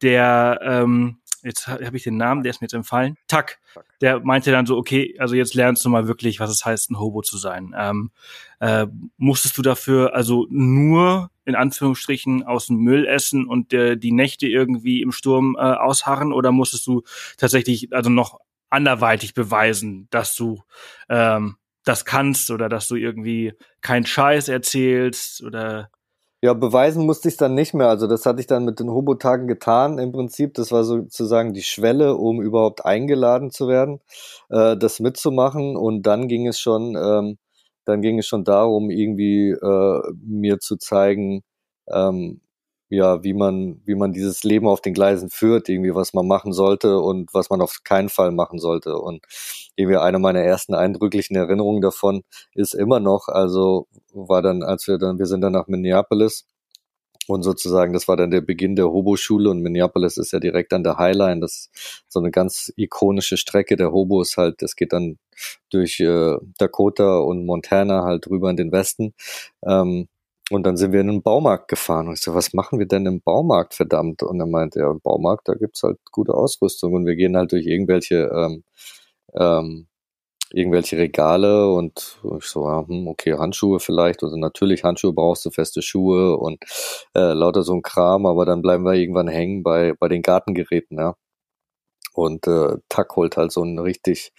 [0.02, 3.60] der, ähm, jetzt habe hab ich den Namen, der ist mir jetzt entfallen, Tack,
[4.02, 7.00] der meinte dann so, okay, also jetzt lernst du mal wirklich, was es heißt, ein
[7.00, 7.74] Hobo zu sein.
[7.78, 8.12] Ähm,
[8.60, 14.12] äh, musstest du dafür also nur in Anführungsstrichen aus dem Müll essen und äh, die
[14.12, 16.34] Nächte irgendwie im Sturm äh, ausharren?
[16.34, 17.04] Oder musstest du
[17.38, 20.64] tatsächlich also noch anderweitig beweisen, dass du
[21.10, 25.90] ähm, das kannst oder dass du irgendwie keinen Scheiß erzählst oder
[26.44, 27.88] Ja, beweisen musste ich dann nicht mehr.
[27.90, 30.56] Also das hatte ich dann mit den Hobo-Tagen getan im Prinzip.
[30.56, 34.00] Das war sozusagen die Schwelle, um überhaupt eingeladen zu werden,
[34.50, 35.76] äh, das mitzumachen.
[35.78, 37.38] Und dann ging es schon, ähm,
[37.86, 41.44] dann ging es schon darum, irgendwie äh, mir zu zeigen,
[41.88, 42.42] ähm,
[42.92, 46.52] ja, wie man, wie man dieses Leben auf den Gleisen führt, irgendwie was man machen
[46.52, 48.98] sollte und was man auf keinen Fall machen sollte.
[48.98, 49.26] Und
[49.78, 52.24] irgendwie eine meiner ersten eindrücklichen Erinnerungen davon
[52.54, 56.46] ist immer noch, also war dann, als wir dann, wir sind dann nach Minneapolis
[57.28, 60.84] und sozusagen, das war dann der Beginn der Hobo-Schule und Minneapolis ist ja direkt an
[60.84, 61.40] der Highline.
[61.40, 64.62] Das ist so eine ganz ikonische Strecke der Hobos halt.
[64.62, 65.18] Das geht dann
[65.70, 69.14] durch äh, Dakota und Montana halt rüber in den Westen.
[69.66, 70.10] Ähm,
[70.52, 72.08] und dann sind wir in einen Baumarkt gefahren.
[72.08, 74.24] Und ich so, was machen wir denn im Baumarkt, verdammt?
[74.24, 76.94] Und er meinte, ja, im Baumarkt, da gibt's halt gute Ausrüstung.
[76.94, 78.64] Und wir gehen halt durch irgendwelche, ähm,
[79.36, 79.88] ähm,
[80.54, 84.24] irgendwelche Regale und ich so, ja, hm, okay, Handschuhe vielleicht.
[84.24, 86.64] Also natürlich Handschuhe brauchst du, feste Schuhe und
[87.16, 90.98] äh, lauter so ein Kram, aber dann bleiben wir irgendwann hängen bei, bei den Gartengeräten,
[91.00, 91.16] ja.
[92.14, 94.34] Und äh, Tack holt halt so einen richtig,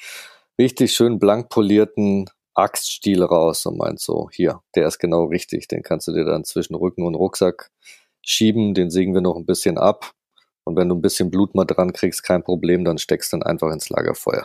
[0.58, 5.82] richtig schön blank polierten Axtstiel raus und meint so, hier, der ist genau richtig, den
[5.82, 7.70] kannst du dir dann zwischen Rücken und Rucksack
[8.22, 10.12] schieben, den sägen wir noch ein bisschen ab
[10.64, 13.42] und wenn du ein bisschen Blut mal dran kriegst, kein Problem, dann steckst du ihn
[13.42, 14.44] einfach ins Lagerfeuer.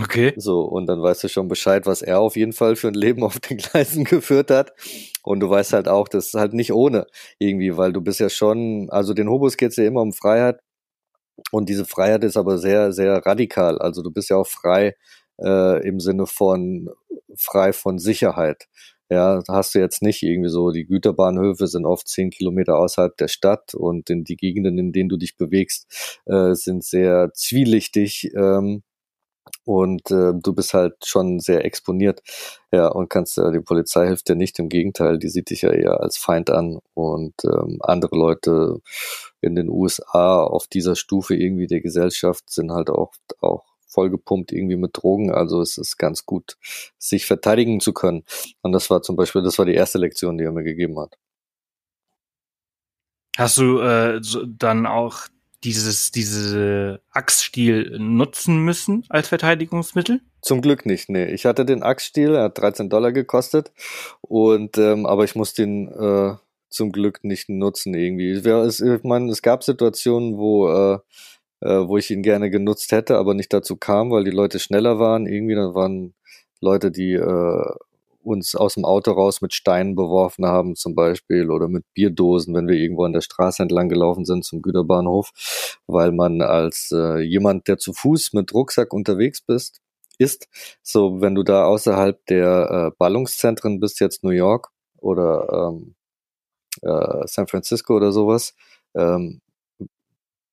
[0.00, 0.34] Okay.
[0.36, 3.24] So, und dann weißt du schon Bescheid, was er auf jeden Fall für ein Leben
[3.24, 4.72] auf den Gleisen geführt hat.
[5.22, 7.06] Und du weißt halt auch, das ist halt nicht ohne
[7.38, 10.60] irgendwie, weil du bist ja schon, also den Hobos geht's ja immer um Freiheit.
[11.50, 13.78] Und diese Freiheit ist aber sehr, sehr radikal.
[13.78, 14.94] Also du bist ja auch frei
[15.40, 16.90] äh, im Sinne von
[17.36, 18.68] frei von Sicherheit.
[19.10, 23.28] Ja, hast du jetzt nicht irgendwie so, die Güterbahnhöfe sind oft zehn Kilometer außerhalb der
[23.28, 28.30] Stadt und in die Gegenden, in denen du dich bewegst, äh, sind sehr zwielichtig.
[28.34, 28.82] Ähm,
[29.64, 32.22] und äh, du bist halt schon sehr exponiert.
[32.72, 35.70] Ja, und kannst äh, die Polizei hilft dir nicht, im Gegenteil, die sieht dich ja
[35.72, 38.80] eher als Feind an und ähm, andere Leute
[39.40, 44.76] in den USA auf dieser Stufe irgendwie der Gesellschaft sind halt auch auch vollgepumpt irgendwie
[44.76, 46.56] mit Drogen, also es ist ganz gut,
[46.98, 48.24] sich verteidigen zu können.
[48.62, 51.18] Und das war zum Beispiel, das war die erste Lektion, die er mir gegeben hat.
[53.36, 55.26] Hast du äh, so, dann auch
[55.64, 60.20] dieses, diese Axtstiel nutzen müssen als Verteidigungsmittel?
[60.42, 61.26] Zum Glück nicht, nee.
[61.26, 63.72] Ich hatte den Axtstiel, er hat 13 Dollar gekostet
[64.20, 66.34] und ähm, aber ich musste ihn äh,
[66.68, 68.32] zum Glück nicht nutzen irgendwie.
[68.32, 70.98] Ich meine, es gab Situationen, wo äh,
[71.64, 75.26] wo ich ihn gerne genutzt hätte, aber nicht dazu kam, weil die Leute schneller waren.
[75.26, 76.14] Irgendwie, da waren
[76.60, 77.64] Leute, die äh,
[78.22, 82.68] uns aus dem Auto raus mit Steinen beworfen haben, zum Beispiel, oder mit Bierdosen, wenn
[82.68, 87.68] wir irgendwo an der Straße entlang gelaufen sind zum Güterbahnhof, weil man als äh, jemand,
[87.68, 89.80] der zu Fuß mit Rucksack unterwegs bist,
[90.18, 90.48] ist,
[90.82, 95.94] so wenn du da außerhalb der äh, Ballungszentren bist, jetzt New York oder ähm,
[96.82, 98.54] äh, San Francisco oder sowas,
[98.94, 99.40] ähm,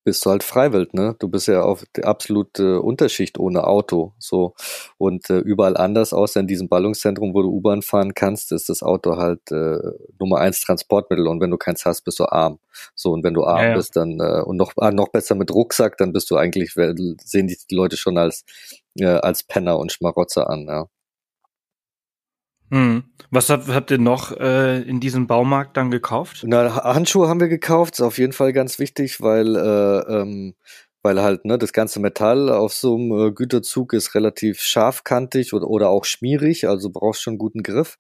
[0.10, 1.16] bist du halt freiwillig, ne?
[1.20, 4.56] Du bist ja auf der absolute Unterschicht ohne Auto, so.
[4.98, 8.82] Und äh, überall anders, außer in diesem Ballungszentrum, wo du U-Bahn fahren kannst, ist das
[8.82, 9.78] Auto halt äh,
[10.20, 11.28] Nummer eins Transportmittel.
[11.28, 12.58] Und wenn du keins hast, bist du arm.
[12.96, 13.76] So, und wenn du arm Ja, ja.
[13.76, 17.48] bist, dann, äh, und noch, ah, noch besser mit Rucksack, dann bist du eigentlich, sehen
[17.48, 18.46] die, die Leute schon als,
[18.98, 20.88] äh, als Penner und Schmarotzer an, ja.
[22.72, 23.04] Hm.
[23.32, 26.44] Was habt, habt ihr noch äh, in diesem Baumarkt dann gekauft?
[26.46, 30.56] Na, Handschuhe haben wir gekauft, ist auf jeden Fall ganz wichtig, weil äh, ähm,
[31.02, 35.68] weil halt ne, das ganze Metall auf so einem äh, Güterzug ist relativ scharfkantig oder,
[35.68, 37.98] oder auch schmierig, also brauchst schon guten Griff.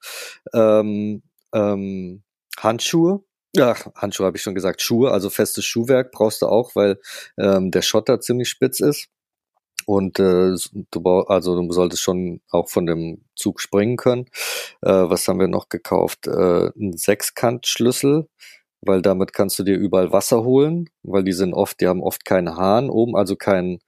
[0.53, 2.23] Ähm, ähm,
[2.59, 3.23] Handschuhe,
[3.57, 6.99] Ach, Handschuhe habe ich schon gesagt, Schuhe, also festes Schuhwerk brauchst du auch, weil
[7.37, 9.07] ähm, der Schotter ziemlich spitz ist.
[9.89, 10.53] Und äh,
[10.91, 14.27] du also du solltest schon auch von dem Zug springen können.
[14.83, 16.27] Äh, was haben wir noch gekauft?
[16.27, 18.27] Äh, ein Sechskantschlüssel,
[18.81, 22.23] weil damit kannst du dir überall Wasser holen, weil die sind oft, die haben oft
[22.23, 23.79] keinen Hahn oben, also kein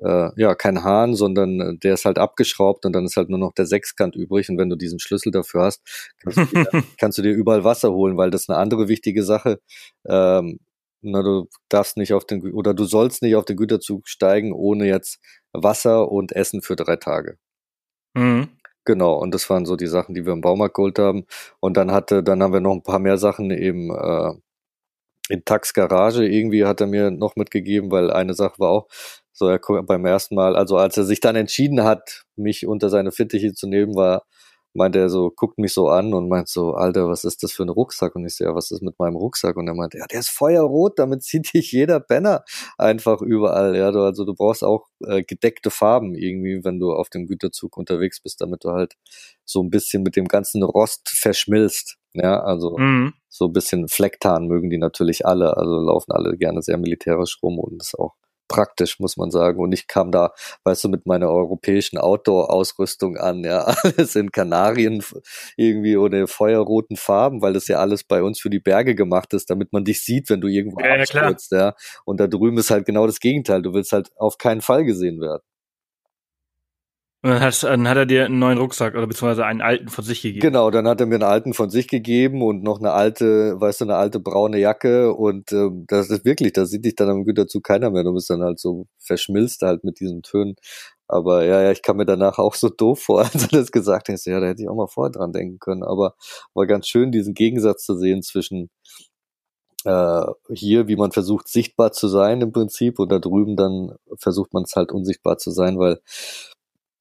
[0.00, 3.40] äh, ja kein Hahn, sondern äh, der ist halt abgeschraubt und dann ist halt nur
[3.40, 5.82] noch der Sechskant übrig und wenn du diesen Schlüssel dafür hast,
[6.22, 6.66] kannst du dir,
[7.00, 9.58] kannst du dir überall Wasser holen, weil das ist eine andere wichtige Sache.
[10.06, 10.60] Ähm,
[11.02, 14.86] na, du darfst nicht auf den oder du sollst nicht auf den Güterzug steigen ohne
[14.86, 15.20] jetzt
[15.52, 17.38] Wasser und Essen für drei Tage.
[18.14, 18.48] Mhm.
[18.84, 21.26] Genau, und das waren so die Sachen, die wir im Baumarkt geholt haben.
[21.60, 24.34] Und dann hatte, dann haben wir noch ein paar mehr Sachen eben äh,
[25.28, 28.88] in Tax Garage irgendwie hat er mir noch mitgegeben, weil eine Sache war auch,
[29.32, 33.12] so er beim ersten Mal, also als er sich dann entschieden hat, mich unter seine
[33.12, 34.24] Fittiche zu nehmen, war
[34.74, 37.62] meinte er so, guckt mich so an und meint so, Alter, was ist das für
[37.62, 38.14] ein Rucksack?
[38.16, 39.56] Und ich so, ja, was ist mit meinem Rucksack?
[39.56, 42.44] Und er meinte, ja, der ist feuerrot, damit zieht dich jeder Penner
[42.78, 43.76] einfach überall.
[43.76, 47.76] Ja, du, also du brauchst auch äh, gedeckte Farben irgendwie, wenn du auf dem Güterzug
[47.76, 48.94] unterwegs bist, damit du halt
[49.44, 51.98] so ein bisschen mit dem ganzen Rost verschmilzt.
[52.14, 53.14] Ja, also mhm.
[53.28, 57.58] so ein bisschen Flecktarn mögen die natürlich alle, also laufen alle gerne sehr militärisch rum
[57.58, 58.14] und ist auch
[58.52, 59.58] praktisch, muss man sagen.
[59.58, 60.32] Und ich kam da,
[60.64, 65.02] weißt du, mit meiner europäischen Outdoor-Ausrüstung an, ja, alles in Kanarien
[65.56, 69.50] irgendwie oder feuerroten Farben, weil das ja alles bei uns für die Berge gemacht ist,
[69.50, 71.74] damit man dich sieht, wenn du irgendwo ja, abstürzt, ja, ja.
[72.04, 73.62] Und da drüben ist halt genau das Gegenteil.
[73.62, 75.42] Du willst halt auf keinen Fall gesehen werden.
[77.24, 80.04] Und dann hat, dann hat er dir einen neuen Rucksack oder beziehungsweise einen alten von
[80.04, 80.40] sich gegeben.
[80.40, 83.80] Genau, dann hat er mir einen alten von sich gegeben und noch eine alte, weißt
[83.80, 87.24] du, eine alte braune Jacke und ähm, das ist wirklich, da sieht dich dann am
[87.24, 88.02] Güterzug keiner mehr.
[88.02, 90.56] Du bist dann halt so verschmilzt halt mit diesen Tönen.
[91.06, 94.08] Aber ja, ja, ich kam mir danach auch so doof vor, als er das gesagt
[94.08, 94.24] hat.
[94.24, 95.84] Ja, da hätte ich auch mal vorher dran denken können.
[95.84, 96.16] Aber
[96.54, 98.68] war ganz schön, diesen Gegensatz zu sehen zwischen
[99.84, 104.52] äh, hier, wie man versucht, sichtbar zu sein im Prinzip und da drüben dann versucht
[104.54, 106.00] man es halt unsichtbar zu sein, weil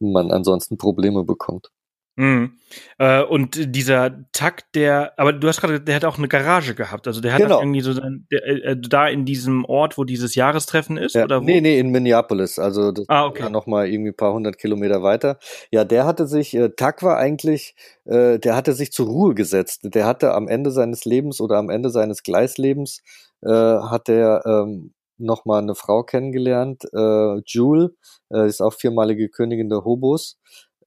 [0.02, 1.70] man ansonsten Probleme bekommt.
[2.18, 2.58] Mhm.
[2.98, 7.08] Äh, und dieser Takt, der, aber du hast gerade, der hat auch eine Garage gehabt.
[7.08, 7.60] Also der hat genau.
[7.60, 11.46] irgendwie so der, äh, da in diesem Ort, wo dieses Jahrestreffen ist, ja, oder wo?
[11.46, 12.60] Nee, nee, in Minneapolis.
[12.60, 13.50] Also das ah, okay.
[13.50, 15.40] noch mal irgendwie ein paar hundert Kilometer weiter.
[15.72, 19.82] Ja, der hatte sich, äh, Tak war eigentlich, äh, der hatte sich zur Ruhe gesetzt.
[19.84, 23.02] Der hatte am Ende seines Lebens oder am Ende seines Gleislebens
[23.42, 27.96] äh, hat er ähm, nochmal eine Frau kennengelernt, äh, Jule,
[28.32, 30.38] äh, ist auch viermalige Königin der Hobos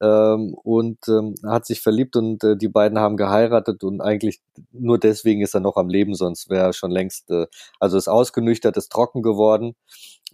[0.01, 4.99] ähm, und ähm, hat sich verliebt und äh, die beiden haben geheiratet und eigentlich nur
[4.99, 7.47] deswegen ist er noch am Leben, sonst wäre er schon längst, äh,
[7.79, 9.75] also ist ausgenüchtert, ist trocken geworden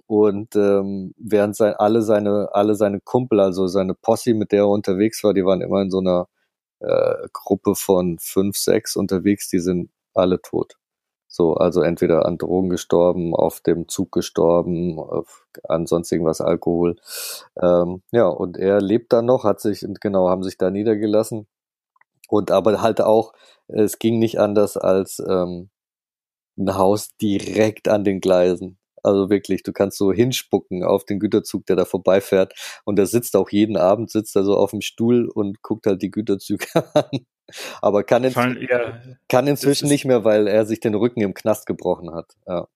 [0.08, 4.70] und ähm, während sein, alle seine alle seine Kumpel, also seine Posse, mit der er
[4.70, 6.28] unterwegs war, die waren immer in so einer
[6.80, 10.76] äh, Gruppe von fünf, sechs unterwegs, die sind alle tot.
[11.34, 15.00] So, also entweder an Drogen gestorben, auf dem Zug gestorben,
[15.64, 16.98] an sonst irgendwas Alkohol.
[17.62, 21.48] Ähm, ja, und er lebt da noch, hat sich, genau, haben sich da niedergelassen.
[22.30, 23.34] Und aber halt auch,
[23.70, 25.70] es ging nicht anders als ähm,
[26.58, 28.78] ein Haus direkt an den Gleisen.
[29.04, 32.54] Also wirklich, du kannst so hinspucken auf den Güterzug, der da vorbeifährt.
[32.86, 36.02] Und der sitzt auch jeden Abend, sitzt da so auf dem Stuhl und guckt halt
[36.02, 37.26] die Güterzüge an.
[37.82, 41.34] Aber kann, in, Fallen, ja, kann inzwischen nicht mehr, weil er sich den Rücken im
[41.34, 42.36] Knast gebrochen hat.
[42.48, 42.68] Ja.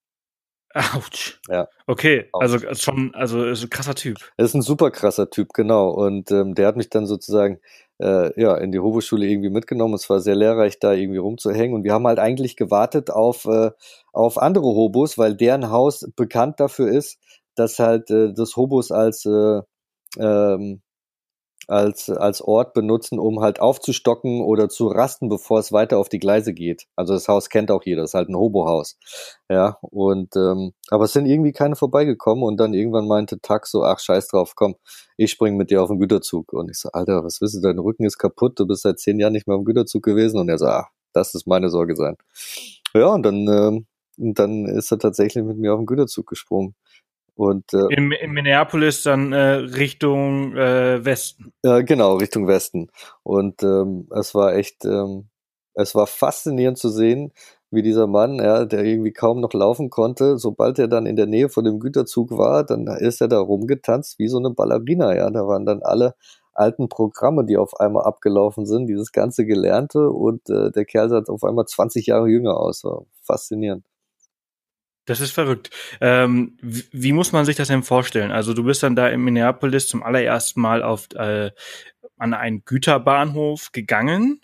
[0.76, 1.40] Autsch.
[1.48, 1.70] Ja.
[1.88, 2.42] Okay, Ouch.
[2.42, 4.18] also schon, also ist ein krasser Typ.
[4.36, 5.90] Er ist ein super krasser Typ, genau.
[5.90, 7.60] Und ähm, der hat mich dann sozusagen
[8.00, 9.94] äh, ja in die Hochschule irgendwie mitgenommen.
[9.94, 11.76] Es war sehr lehrreich, da irgendwie rumzuhängen.
[11.76, 13.72] Und wir haben halt eigentlich gewartet auf äh,
[14.12, 17.20] auf andere Hobos, weil deren Haus bekannt dafür ist,
[17.56, 19.62] dass halt äh, das Hobos als äh,
[20.20, 20.82] ähm,
[21.68, 26.20] als, als Ort benutzen, um halt aufzustocken oder zu rasten, bevor es weiter auf die
[26.20, 26.86] Gleise geht.
[26.96, 28.98] Also das Haus kennt auch jeder, das ist halt ein Hobo-Haus.
[29.50, 33.84] Ja, und ähm, aber es sind irgendwie keine vorbeigekommen und dann irgendwann meinte Tax so,
[33.84, 34.76] ach scheiß drauf, komm,
[35.18, 36.54] ich spring mit dir auf den Güterzug.
[36.54, 39.20] Und ich so, Alter, was willst du, dein Rücken ist kaputt, du bist seit zehn
[39.20, 40.40] Jahren nicht mehr am Güterzug gewesen.
[40.40, 42.18] Und er so, ach, das ist meine Sorge sein.
[42.94, 46.76] Ja, und dann, ähm, dann ist er tatsächlich mit mir auf den Güterzug gesprungen.
[47.36, 51.52] Und, äh, in, in Minneapolis dann äh, Richtung äh, Westen.
[51.64, 52.90] Äh, genau, Richtung Westen.
[53.24, 55.28] Und ähm, es war echt, ähm,
[55.74, 57.34] es war faszinierend zu sehen,
[57.72, 61.26] wie dieser Mann, ja, der irgendwie kaum noch laufen konnte, sobald er dann in der
[61.26, 65.30] Nähe von dem Güterzug war, dann ist er da rumgetanzt wie so eine Ballerina, ja.
[65.30, 66.16] Da waren dann alle
[66.54, 71.22] alten Programme, die auf einmal abgelaufen sind, dieses ganze Gelernte und äh, der Kerl sah
[71.28, 72.84] auf einmal 20 Jahre jünger aus.
[72.86, 73.86] War faszinierend.
[75.06, 75.70] Das ist verrückt.
[76.02, 78.32] Ähm, wie, wie, muss man sich das denn vorstellen?
[78.32, 81.52] Also du bist dann da in Minneapolis zum allerersten Mal auf äh,
[82.18, 84.42] an einen Güterbahnhof gegangen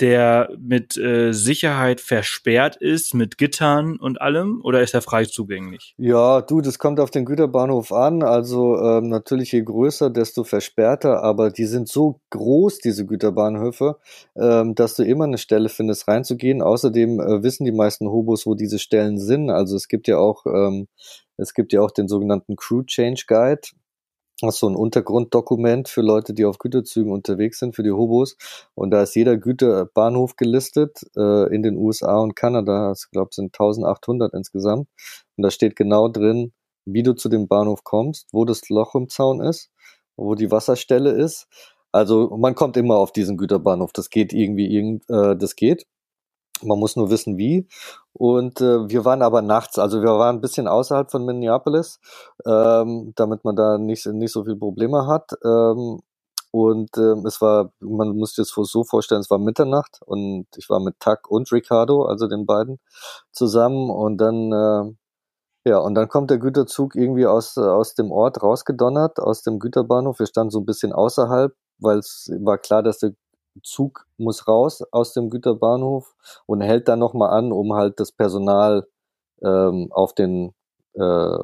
[0.00, 5.94] der mit äh, Sicherheit versperrt ist, mit Gittern und allem, oder ist er frei zugänglich?
[5.96, 8.22] Ja, du, das kommt auf den Güterbahnhof an.
[8.22, 13.98] Also ähm, natürlich je größer, desto versperrter, aber die sind so groß, diese Güterbahnhöfe,
[14.36, 16.62] ähm, dass du immer eine Stelle findest, reinzugehen.
[16.62, 19.50] Außerdem äh, wissen die meisten Hobos, wo diese Stellen sind.
[19.50, 20.88] Also es gibt ja auch ähm,
[21.38, 23.60] es gibt ja auch den sogenannten Crew Change Guide
[24.42, 28.36] hast so ein Untergrunddokument für Leute, die auf Güterzügen unterwegs sind, für die Hobos.
[28.74, 32.92] Und da ist jeder Güterbahnhof gelistet äh, in den USA und Kanada.
[32.92, 34.88] Ich glaube, es sind 1800 insgesamt.
[35.36, 36.52] Und da steht genau drin,
[36.84, 39.70] wie du zu dem Bahnhof kommst, wo das Loch im Zaun ist,
[40.16, 41.48] wo die Wasserstelle ist.
[41.92, 43.92] Also man kommt immer auf diesen Güterbahnhof.
[43.92, 45.86] Das geht irgendwie, irgend, äh, das geht.
[46.62, 47.66] Man muss nur wissen, wie.
[48.18, 52.00] Und äh, wir waren aber nachts, also wir waren ein bisschen außerhalb von Minneapolis,
[52.46, 55.32] ähm, damit man da nicht, nicht so viel Probleme hat.
[55.44, 56.00] Ähm,
[56.50, 60.70] und ähm, es war, man muss sich das so vorstellen, es war Mitternacht und ich
[60.70, 62.78] war mit Tuck und Ricardo, also den beiden,
[63.32, 63.90] zusammen.
[63.90, 69.20] Und dann, äh, ja, und dann kommt der Güterzug irgendwie aus, aus dem Ort rausgedonnert,
[69.20, 70.18] aus dem Güterbahnhof.
[70.20, 73.12] Wir standen so ein bisschen außerhalb, weil es war klar, dass der
[73.62, 76.14] Zug muss raus aus dem Güterbahnhof
[76.46, 78.86] und hält dann nochmal an, um halt das Personal
[79.42, 80.54] ähm, auf den
[80.94, 81.38] äh,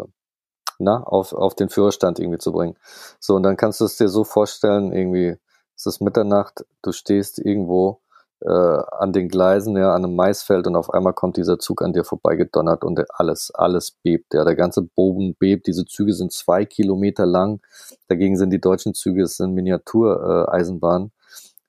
[0.78, 2.76] na, auf, auf den Führerstand irgendwie zu bringen.
[3.20, 5.36] So, und dann kannst du es dir so vorstellen, irgendwie,
[5.76, 8.00] es ist Mitternacht, du stehst irgendwo
[8.40, 11.92] äh, an den Gleisen, ja, an einem Maisfeld und auf einmal kommt dieser Zug an
[11.92, 16.64] dir vorbeigedonnert und alles, alles bebt, ja, der ganze Boden bebt, diese Züge sind zwei
[16.64, 17.60] Kilometer lang,
[18.08, 21.12] dagegen sind die deutschen Züge, es sind Miniatureisenbahnen.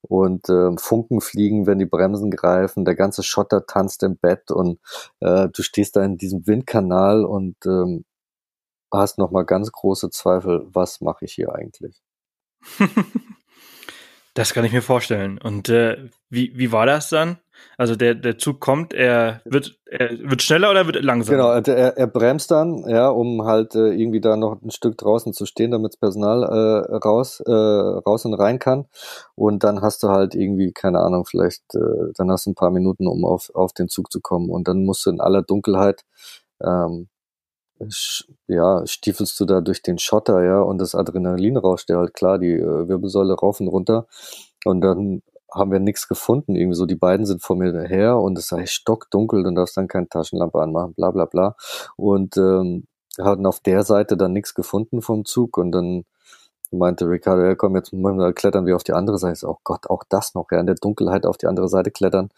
[0.08, 4.78] Und äh, Funken fliegen, wenn die Bremsen greifen, der ganze Schotter tanzt im Bett und
[5.20, 8.04] äh, du stehst da in diesem Windkanal und ähm,
[8.92, 12.00] hast nochmal ganz große Zweifel, was mache ich hier eigentlich?
[14.34, 15.38] das kann ich mir vorstellen.
[15.38, 17.38] Und äh, wie, wie war das dann?
[17.76, 21.36] Also der, der Zug kommt, er wird, er wird schneller oder wird langsamer?
[21.36, 24.96] Genau, also er, er bremst dann, ja, um halt äh, irgendwie da noch ein Stück
[24.98, 28.86] draußen zu stehen, damit das Personal äh, raus, äh, raus und rein kann.
[29.34, 32.70] Und dann hast du halt irgendwie, keine Ahnung, vielleicht, äh, dann hast du ein paar
[32.70, 34.50] Minuten, um auf, auf den Zug zu kommen.
[34.50, 36.04] Und dann musst du in aller Dunkelheit
[36.62, 37.08] ähm,
[38.46, 42.38] ja, stiefelst du da durch den Schotter, ja, und das Adrenalin rauscht ja halt klar
[42.38, 44.06] die äh, Wirbelsäule rauf und runter.
[44.64, 45.22] Und dann
[45.54, 46.56] haben wir nichts gefunden.
[46.56, 49.88] Irgendwie so, die beiden sind vor mir her und es sei stockdunkel und darfst dann
[49.88, 51.56] keine Taschenlampe anmachen, bla bla bla.
[51.96, 52.86] Und ähm,
[53.18, 56.04] hatten auf der Seite dann nichts gefunden vom Zug und dann
[56.72, 57.92] meinte Ricardo, ja komm, jetzt
[58.34, 59.48] klettern wir auf die andere Seite.
[59.48, 62.30] Oh Gott, auch das noch, ja, in der Dunkelheit auf die andere Seite klettern.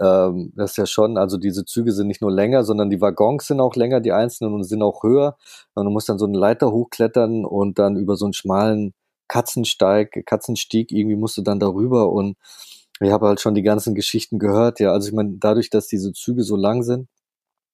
[0.00, 3.46] Ähm, das ist ja schon, also diese Züge sind nicht nur länger, sondern die Waggons
[3.46, 5.36] sind auch länger, die einzelnen, und sind auch höher.
[5.74, 8.94] Und du musst dann so eine Leiter hochklettern und dann über so einen schmalen
[9.28, 12.36] Katzensteig, Katzenstieg, irgendwie musst du dann darüber und
[13.00, 14.92] ich habe halt schon die ganzen Geschichten gehört, ja.
[14.92, 17.08] Also ich meine, dadurch, dass diese Züge so lang sind,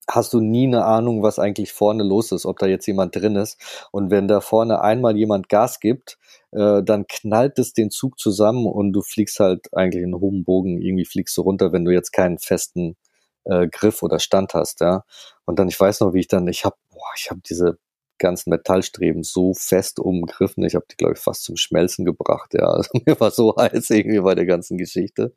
[0.09, 3.37] hast du nie eine Ahnung, was eigentlich vorne los ist, ob da jetzt jemand drin
[3.37, 3.89] ist.
[3.93, 6.19] Und wenn da vorne einmal jemand Gas gibt,
[6.53, 10.81] äh, dann knallt es den Zug zusammen und du fliegst halt eigentlich in hohem Bogen,
[10.81, 12.97] irgendwie fliegst du runter, wenn du jetzt keinen festen
[13.45, 15.05] äh, Griff oder Stand hast, ja.
[15.45, 16.77] Und dann, ich weiß noch, wie ich dann, ich habe,
[17.17, 17.79] ich habe diese
[18.19, 20.65] ganzen Metallstreben so fest umgriffen.
[20.65, 22.55] Ich habe die, glaube ich, fast zum Schmelzen gebracht.
[22.55, 25.33] Ja, also mir war so heiß irgendwie bei der ganzen Geschichte.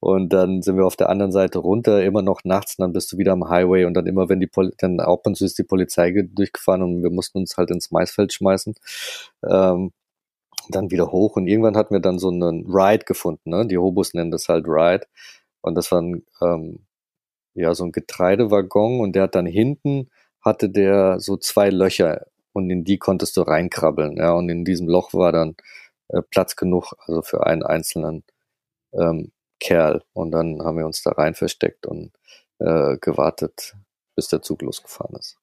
[0.00, 3.18] Und dann sind wir auf der anderen Seite runter, immer noch nachts, dann bist du
[3.18, 6.12] wieder am Highway und dann immer, wenn die Poli dann und zu ist die Polizei
[6.12, 8.74] durchgefahren und wir mussten uns halt ins Maisfeld schmeißen.
[9.44, 9.92] Ähm,
[10.70, 13.66] dann wieder hoch und irgendwann hatten wir dann so einen Ride gefunden, ne?
[13.66, 15.06] Die Hobos nennen das halt Ride.
[15.62, 16.80] Und das war ein, ähm,
[17.54, 20.10] ja, so ein Getreidewaggon und der hat dann hinten
[20.48, 24.16] hatte der so zwei Löcher und in die konntest du reinkrabbeln.
[24.16, 25.56] Ja, und in diesem Loch war dann
[26.08, 28.24] äh, Platz genug, also für einen einzelnen
[28.92, 30.02] ähm, Kerl.
[30.12, 32.12] Und dann haben wir uns da rein versteckt und
[32.58, 33.76] äh, gewartet,
[34.16, 35.38] bis der Zug losgefahren ist.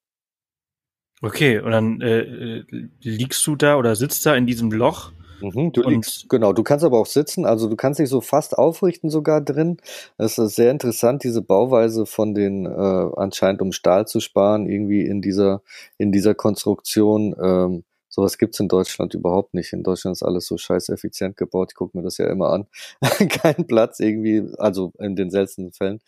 [1.21, 2.65] Okay, und dann äh, äh
[3.01, 6.85] liegst du da oder sitzt da in diesem Loch Mhm, du liegst, genau, du kannst
[6.85, 9.77] aber auch sitzen, also du kannst dich so fast aufrichten sogar drin.
[10.17, 12.69] Es ist sehr interessant, diese Bauweise von den, äh,
[13.17, 15.61] anscheinend um Stahl zu sparen, irgendwie in dieser,
[15.97, 17.35] in dieser Konstruktion.
[17.41, 19.73] Ähm, sowas gibt's in Deutschland überhaupt nicht.
[19.73, 21.71] In Deutschland ist alles so scheiß effizient gebaut.
[21.71, 22.67] Ich gucke mir das ja immer an.
[23.29, 25.99] Kein Platz irgendwie, also in den seltensten Fällen.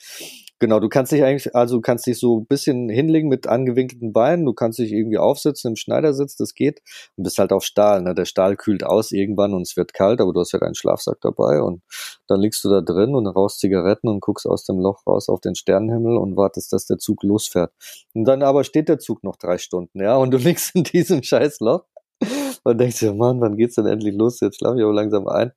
[0.59, 4.11] Genau, du kannst dich eigentlich, also du kannst dich so ein bisschen hinlegen mit angewinkelten
[4.11, 6.81] Beinen, du kannst dich irgendwie aufsitzen im Schneidersitz, das geht.
[7.15, 8.15] Und bist halt auf Stahl, ne?
[8.15, 11.19] Der Stahl kühlt aus irgendwann und es wird kalt, aber du hast ja deinen Schlafsack
[11.21, 11.83] dabei und
[12.27, 15.41] dann liegst du da drin und rauchst Zigaretten und guckst aus dem Loch raus auf
[15.41, 17.71] den Sternenhimmel und wartest, dass der Zug losfährt.
[18.15, 21.21] Und dann aber steht der Zug noch drei Stunden, ja, und du liegst in diesem
[21.21, 21.83] scheiß Loch
[22.63, 24.39] und denkst dir, Mann, wann geht's denn endlich los?
[24.39, 25.51] Jetzt schlafe ich aber langsam ein.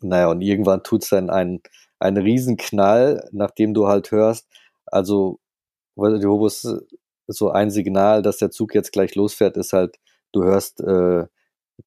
[0.00, 1.60] Naja, und irgendwann tut's dann einen,
[1.98, 4.48] einen Riesenknall, nachdem du halt hörst,
[4.86, 5.40] also
[5.96, 6.66] die Hobos,
[7.26, 9.98] so ein Signal, dass der Zug jetzt gleich losfährt, ist halt,
[10.32, 11.26] du hörst äh,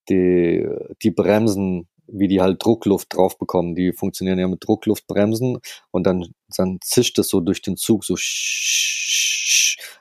[0.09, 0.67] die,
[1.01, 3.75] die Bremsen, wie die halt Druckluft drauf bekommen.
[3.75, 5.59] Die funktionieren ja mit Druckluftbremsen
[5.91, 8.15] und dann, dann zischt es so durch den Zug so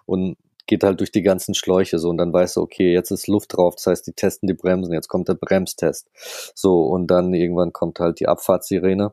[0.07, 0.37] und
[0.67, 3.57] geht halt durch die ganzen Schläuche so und dann weißt du, okay, jetzt ist Luft
[3.57, 6.09] drauf, das heißt, die testen die Bremsen, jetzt kommt der Bremstest.
[6.55, 9.13] So, und dann irgendwann kommt halt die Abfahrtssirene.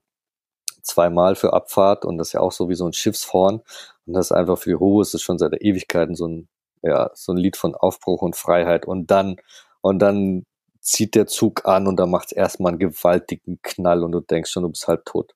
[0.88, 3.62] Zweimal für Abfahrt und das ist ja auch so wie so ein Schiffshorn.
[4.06, 6.48] Und das ist einfach für die Ruhe, ist schon seit Ewigkeiten so ein,
[6.82, 8.86] ja, so ein Lied von Aufbruch und Freiheit.
[8.88, 9.38] Und dann,
[9.82, 10.46] und dann
[10.82, 14.52] zieht der Zug an und da macht es erstmal einen gewaltigen Knall und du denkst
[14.52, 15.36] schon, du bist halb tot.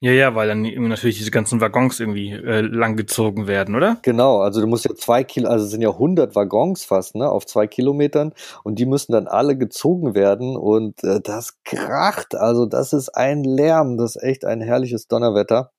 [0.00, 3.96] Ja, ja, weil dann natürlich diese ganzen Waggons irgendwie äh, langgezogen werden, oder?
[4.02, 7.26] Genau, also du musst ja zwei Kilo, also es sind ja 100 Waggons fast, ne,
[7.30, 12.66] auf zwei Kilometern und die müssen dann alle gezogen werden und äh, das kracht, also
[12.66, 15.72] das ist ein Lärm, das ist echt ein herrliches Donnerwetter.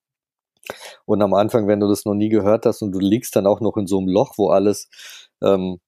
[1.06, 3.62] Und am Anfang, wenn du das noch nie gehört hast und du liegst dann auch
[3.62, 4.90] noch in so einem Loch, wo alles
[5.42, 5.80] ähm,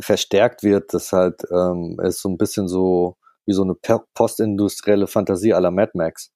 [0.00, 3.76] verstärkt wird, das halt ähm, ist so ein bisschen so wie so eine
[4.14, 6.32] postindustrielle Fantasie aller Mad Max.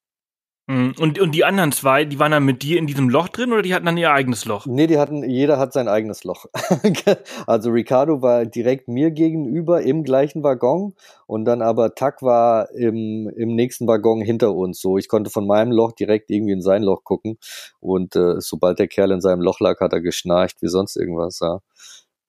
[0.68, 0.94] Mhm.
[1.00, 3.62] Und, und die anderen zwei, die waren dann mit dir in diesem Loch drin oder
[3.62, 4.64] die hatten dann ihr eigenes Loch?
[4.66, 6.46] Nee, die hatten, jeder hat sein eigenes Loch.
[7.46, 10.94] also Ricardo war direkt mir gegenüber im gleichen Waggon
[11.26, 14.80] und dann aber Tak war im, im nächsten Waggon hinter uns.
[14.80, 17.38] So, ich konnte von meinem Loch direkt irgendwie in sein Loch gucken
[17.80, 21.40] und äh, sobald der Kerl in seinem Loch lag, hat er geschnarcht wie sonst irgendwas.
[21.40, 21.60] Ja.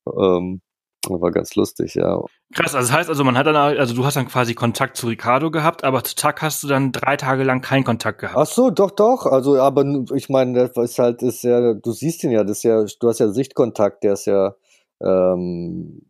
[0.07, 0.61] Ähm,
[1.07, 2.19] war ganz lustig, ja.
[2.53, 5.07] Krass, also das heißt also, man hat dann, also du hast dann quasi Kontakt zu
[5.07, 8.37] Ricardo gehabt, aber zu Tack hast du dann drei Tage lang keinen Kontakt gehabt.
[8.37, 9.25] Ach so, doch, doch.
[9.25, 9.83] Also, aber
[10.13, 13.09] ich meine, das ist halt, ist ja, du siehst ihn ja, das ist ja, du
[13.09, 14.55] hast ja Sichtkontakt, der ist ja,
[15.01, 16.03] ähm,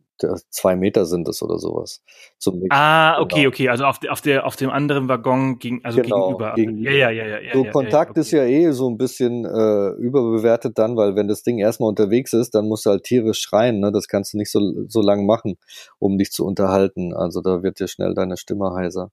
[0.50, 2.02] zwei Meter sind es oder sowas.
[2.38, 3.48] Zum ah, okay, genau.
[3.48, 3.68] okay.
[3.68, 6.54] Also auf, auf, der, auf dem anderen Waggon ging, also genau, gegenüber.
[6.54, 6.90] gegenüber.
[6.90, 7.52] Ja, ja, ja, ja.
[7.52, 8.20] So ja, Kontakt ja, okay.
[8.20, 12.32] ist ja eh so ein bisschen äh, überbewertet dann, weil wenn das Ding erstmal unterwegs
[12.32, 13.80] ist, dann musst du halt tierisch schreien.
[13.80, 13.92] Ne?
[13.92, 15.56] Das kannst du nicht so, so lang machen,
[15.98, 17.14] um dich zu unterhalten.
[17.14, 19.10] Also da wird dir schnell deine Stimme heiser.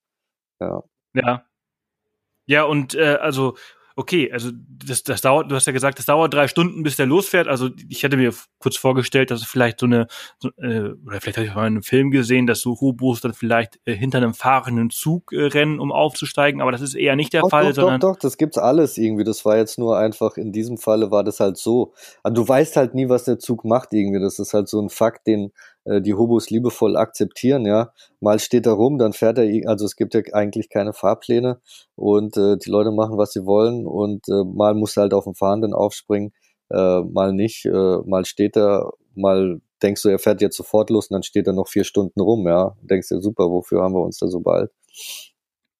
[0.59, 0.83] Ja.
[1.13, 1.43] Ja.
[2.47, 3.55] Ja, und äh, also
[3.95, 7.05] okay, also das, das dauert, du hast ja gesagt, das dauert drei Stunden, bis der
[7.05, 7.47] losfährt.
[7.47, 10.07] Also ich hätte mir kurz vorgestellt, dass es vielleicht so eine,
[10.39, 13.79] so, äh, oder vielleicht habe ich mal einen Film gesehen, dass so Hubos dann vielleicht
[13.85, 17.41] äh, hinter einem fahrenden Zug äh, rennen, um aufzusteigen, aber das ist eher nicht der
[17.41, 17.99] doch, Fall, doch, sondern.
[17.99, 19.23] Doch, doch, das gibt's alles irgendwie.
[19.23, 21.93] Das war jetzt nur einfach, in diesem Falle war das halt so.
[22.23, 24.19] Also du weißt halt nie, was der Zug macht irgendwie.
[24.19, 25.51] Das ist halt so ein Fakt, den
[25.85, 27.91] die Hobos liebevoll akzeptieren, ja.
[28.19, 31.59] Mal steht er rum, dann fährt er, also es gibt ja eigentlich keine Fahrpläne
[31.95, 35.23] und äh, die Leute machen, was sie wollen und äh, mal muss er halt auf
[35.23, 36.33] den Fahrenden aufspringen,
[36.69, 41.07] äh, mal nicht, äh, mal steht er, mal denkst du, er fährt jetzt sofort los
[41.09, 42.75] und dann steht er noch vier Stunden rum, ja.
[42.81, 44.71] Denkst du, super, wofür haben wir uns da so bald?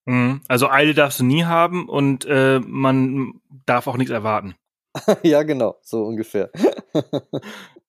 [0.04, 0.40] Mhm.
[0.48, 4.56] Also Eile darfst du nie haben und äh, man darf auch nichts erwarten.
[5.22, 6.50] ja, genau, so ungefähr.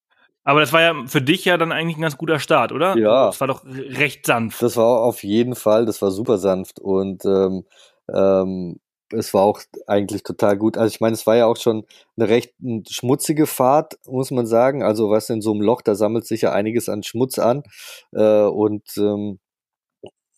[0.43, 2.97] Aber das war ja für dich ja dann eigentlich ein ganz guter Start, oder?
[2.97, 3.27] Ja.
[3.27, 4.61] Das war doch recht sanft.
[4.61, 7.65] Das war auf jeden Fall, das war super sanft und ähm,
[8.13, 8.79] ähm,
[9.11, 10.77] es war auch eigentlich total gut.
[10.77, 11.85] Also ich meine, es war ja auch schon
[12.17, 12.53] eine recht
[12.89, 14.83] schmutzige Fahrt, muss man sagen.
[14.83, 17.63] Also was in so einem Loch, da sammelt sich ja einiges an Schmutz an
[18.11, 19.39] äh, und ähm,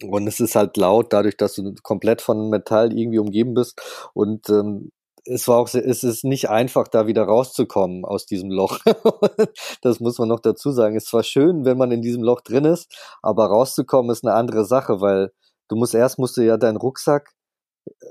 [0.04, 3.82] und es ist halt laut, dadurch, dass du komplett von Metall irgendwie umgeben bist.
[4.14, 4.92] Und ähm,
[5.26, 8.80] es war auch, es ist nicht einfach, da wieder rauszukommen aus diesem Loch.
[9.82, 10.96] das muss man noch dazu sagen.
[10.96, 14.66] Es war schön, wenn man in diesem Loch drin ist, aber rauszukommen ist eine andere
[14.66, 15.32] Sache, weil
[15.68, 17.34] du musst erst musst du ja deinen Rucksack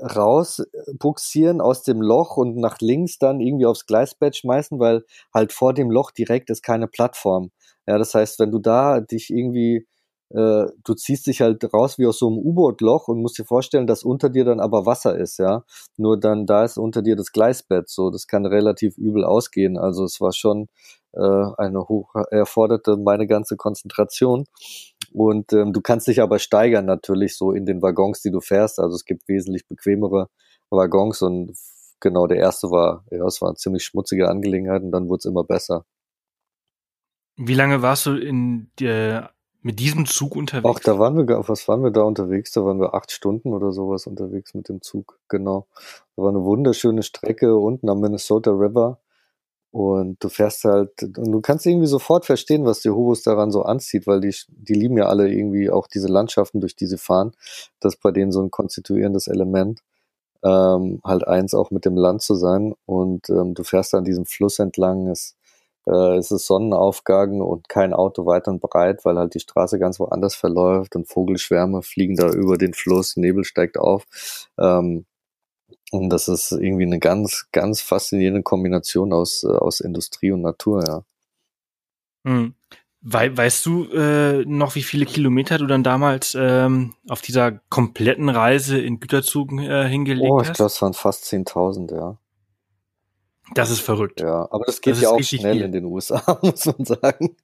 [0.02, 5.74] rausbuxieren aus dem Loch und nach links dann irgendwie aufs Gleisbett schmeißen, weil halt vor
[5.74, 7.50] dem Loch direkt ist keine Plattform.
[7.86, 9.86] Ja, das heißt, wenn du da dich irgendwie
[10.35, 13.87] äh, du ziehst dich halt raus wie aus so einem U-Boot-Loch und musst dir vorstellen,
[13.87, 15.64] dass unter dir dann aber Wasser ist, ja.
[15.97, 19.78] Nur dann da ist unter dir das Gleisbett, so das kann relativ übel ausgehen.
[19.78, 20.66] Also es war schon
[21.12, 24.45] äh, eine hoch erforderte meine ganze Konzentration.
[25.12, 28.80] Und ähm, du kannst dich aber steigern natürlich so in den Waggons, die du fährst.
[28.80, 30.28] Also es gibt wesentlich bequemere
[30.70, 31.53] Waggons und
[32.01, 35.24] genau der erste war, ja, es war eine ziemlich schmutzige Angelegenheit und dann wurde es
[35.26, 35.85] immer besser.
[37.37, 39.34] Wie lange warst du in der
[39.64, 40.66] mit diesem Zug unterwegs?
[40.66, 42.52] Auch da waren wir, was waren wir da unterwegs?
[42.52, 45.66] Da waren wir acht Stunden oder sowas unterwegs mit dem Zug, genau.
[46.16, 49.00] Da war eine wunderschöne Strecke unten am Minnesota River.
[49.70, 53.62] Und du fährst halt, und du kannst irgendwie sofort verstehen, was die Hobos daran so
[53.62, 57.32] anzieht, weil die, die lieben ja alle irgendwie auch diese Landschaften, durch die sie fahren.
[57.80, 59.80] Das ist bei denen so ein konstituierendes Element.
[60.44, 62.74] Ähm, halt eins auch mit dem Land zu sein.
[62.84, 65.08] Und ähm, du fährst an diesem Fluss entlang.
[65.08, 65.36] Es,
[65.87, 70.01] äh, es ist Sonnenaufgang und kein Auto weit und breit, weil halt die Straße ganz
[70.01, 74.07] woanders verläuft und Vogelschwärme fliegen da über den Fluss, Nebel steigt auf.
[74.59, 75.07] Ähm,
[75.91, 80.85] und das ist irgendwie eine ganz, ganz faszinierende Kombination aus, äh, aus Industrie und Natur,
[80.87, 81.05] ja.
[82.26, 82.55] Hm.
[83.07, 88.30] We weißt du äh, noch, wie viele Kilometer du dann damals ähm, auf dieser kompletten
[88.30, 90.32] Reise in Güterzug äh, hingelegt hast?
[90.32, 92.16] Oh, ich glaube, es waren fast 10.000, ja.
[93.53, 94.20] Das ist verrückt.
[94.20, 95.62] Ja, aber das geht das ja auch schnell viel.
[95.62, 97.36] in den USA, muss man sagen.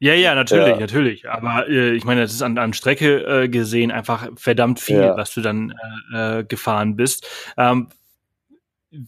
[0.00, 0.80] Ja, ja, natürlich, ja.
[0.80, 1.30] natürlich.
[1.30, 5.16] Aber äh, ich meine, das ist an, an Strecke äh, gesehen einfach verdammt viel, ja.
[5.16, 5.72] was du dann
[6.12, 7.26] äh, äh gefahren bist.
[7.56, 7.88] Ähm,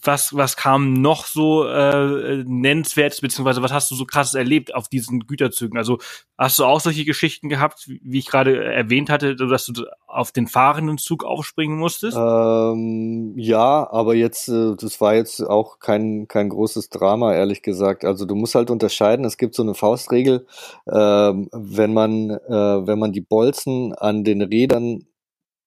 [0.03, 4.89] was, was kam noch so äh, nennenswert, beziehungsweise was hast du so krasses erlebt auf
[4.89, 5.79] diesen Güterzügen?
[5.79, 5.99] Also
[6.37, 10.47] hast du auch solche Geschichten gehabt, wie ich gerade erwähnt hatte, dass du auf den
[10.47, 12.17] fahrenden Zug aufspringen musstest?
[12.17, 18.05] Ähm, ja, aber jetzt, äh, das war jetzt auch kein, kein großes Drama, ehrlich gesagt.
[18.05, 20.47] Also du musst halt unterscheiden, es gibt so eine Faustregel,
[20.91, 25.07] ähm, wenn man, äh, wenn man die Bolzen an den Rädern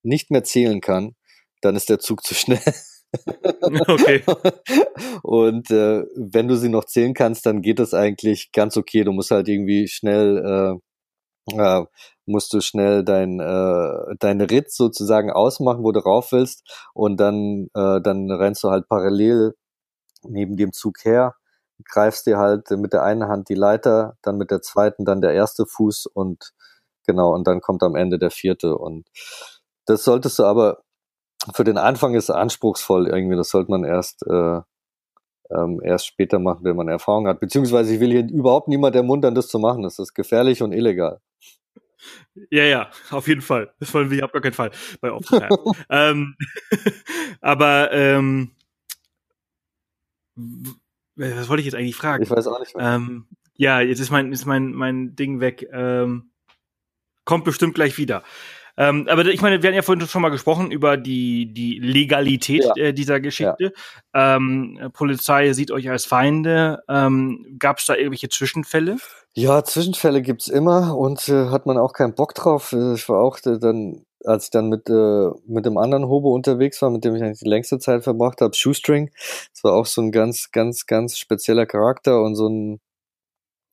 [0.04, 1.16] nicht mehr zählen kann,
[1.62, 2.62] dann ist der Zug zu schnell.
[3.88, 4.24] Okay.
[5.24, 9.04] und äh, wenn du sie noch zählen kannst, dann geht das eigentlich ganz okay.
[9.04, 10.80] Du musst halt irgendwie schnell,
[11.56, 11.86] äh, äh,
[12.26, 16.64] musst du schnell dein, äh, dein Ritt sozusagen ausmachen, wo du rauf willst.
[16.94, 19.54] Und dann, äh, dann rennst du halt parallel
[20.24, 21.36] neben dem Zug her,
[21.86, 25.34] greifst dir halt mit der einen Hand die Leiter, dann mit der zweiten dann der
[25.34, 26.52] erste Fuß und
[27.08, 28.78] genau, und dann kommt am Ende der vierte.
[28.78, 29.08] Und
[29.86, 30.84] das solltest du aber
[31.54, 33.36] für den Anfang ist es anspruchsvoll irgendwie.
[33.36, 34.62] Das sollte man erst äh,
[35.52, 37.40] ähm, erst später machen, wenn man Erfahrung hat.
[37.40, 39.84] Beziehungsweise ich will hier überhaupt niemand ermuntern, das zu machen.
[39.84, 41.22] Das ist gefährlich und illegal.
[42.50, 43.74] Ja, ja, auf jeden Fall.
[43.80, 44.72] Das wollen wir auf gar keinen Fall
[45.02, 45.50] bei Opfer.
[45.90, 46.36] ähm,
[47.42, 48.52] aber ähm,
[51.16, 52.24] was wollte ich jetzt eigentlich fragen?
[52.24, 52.96] Ich weiß auch nicht mehr.
[52.96, 55.68] Ähm, ja, jetzt ist mein, ist mein, mein Ding weg.
[55.74, 56.32] Ähm,
[57.26, 58.24] kommt bestimmt gleich wieder.
[58.80, 62.64] Ähm, aber ich meine, wir hatten ja vorhin schon mal gesprochen über die, die Legalität
[62.64, 62.76] ja.
[62.78, 63.74] äh, dieser Geschichte.
[64.16, 64.38] Ja.
[64.38, 66.82] Ähm, Polizei sieht euch als Feinde.
[66.88, 68.96] Ähm, Gab es da irgendwelche Zwischenfälle?
[69.34, 72.72] Ja, Zwischenfälle gibt's immer und äh, hat man auch keinen Bock drauf.
[72.72, 76.34] Äh, ich war auch äh, dann, als ich dann mit, äh, mit dem anderen Hobo
[76.34, 79.12] unterwegs war, mit dem ich eigentlich die längste Zeit verbracht habe, Shoestring.
[79.54, 82.80] Das war auch so ein ganz, ganz, ganz spezieller Charakter und so ein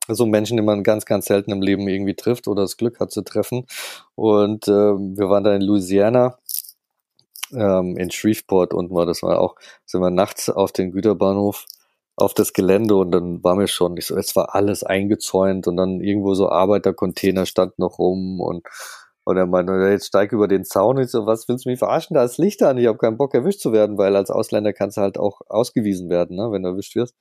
[0.07, 3.11] so Menschen, die man ganz, ganz selten im Leben irgendwie trifft oder das Glück hat
[3.11, 3.65] zu treffen.
[4.15, 6.37] Und äh, wir waren da in Louisiana,
[7.53, 9.55] ähm, in Shreveport und war das war auch,
[9.85, 11.65] sind wir nachts auf den Güterbahnhof
[12.17, 15.77] auf das Gelände und dann war mir schon, ich so, es war alles eingezäunt und
[15.77, 18.65] dann irgendwo so Arbeitercontainer stand noch rum und
[19.23, 20.97] und er meinte, jetzt steig über den Zaun.
[20.99, 22.13] Ich so, was willst du mich verarschen?
[22.13, 22.77] Da ist Licht an.
[22.77, 26.09] Ich habe keinen Bock, erwischt zu werden, weil als Ausländer kannst du halt auch ausgewiesen
[26.09, 27.13] werden, ne, wenn du erwischt wirst.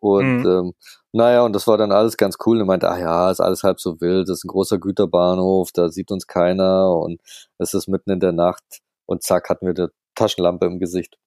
[0.00, 0.46] Und mhm.
[0.46, 0.74] ähm,
[1.12, 2.56] naja, und das war dann alles ganz cool.
[2.56, 5.72] Und er meinte, ach ja, ist alles halb so wild, das ist ein großer Güterbahnhof,
[5.72, 7.20] da sieht uns keiner und
[7.58, 8.62] es ist mitten in der Nacht
[9.06, 11.18] und zack, hatten wir eine Taschenlampe im Gesicht.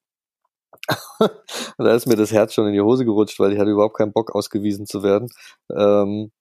[1.77, 4.13] da ist mir das Herz schon in die Hose gerutscht, weil ich hatte überhaupt keinen
[4.13, 5.29] Bock, ausgewiesen zu werden.
[5.71, 6.31] Ähm,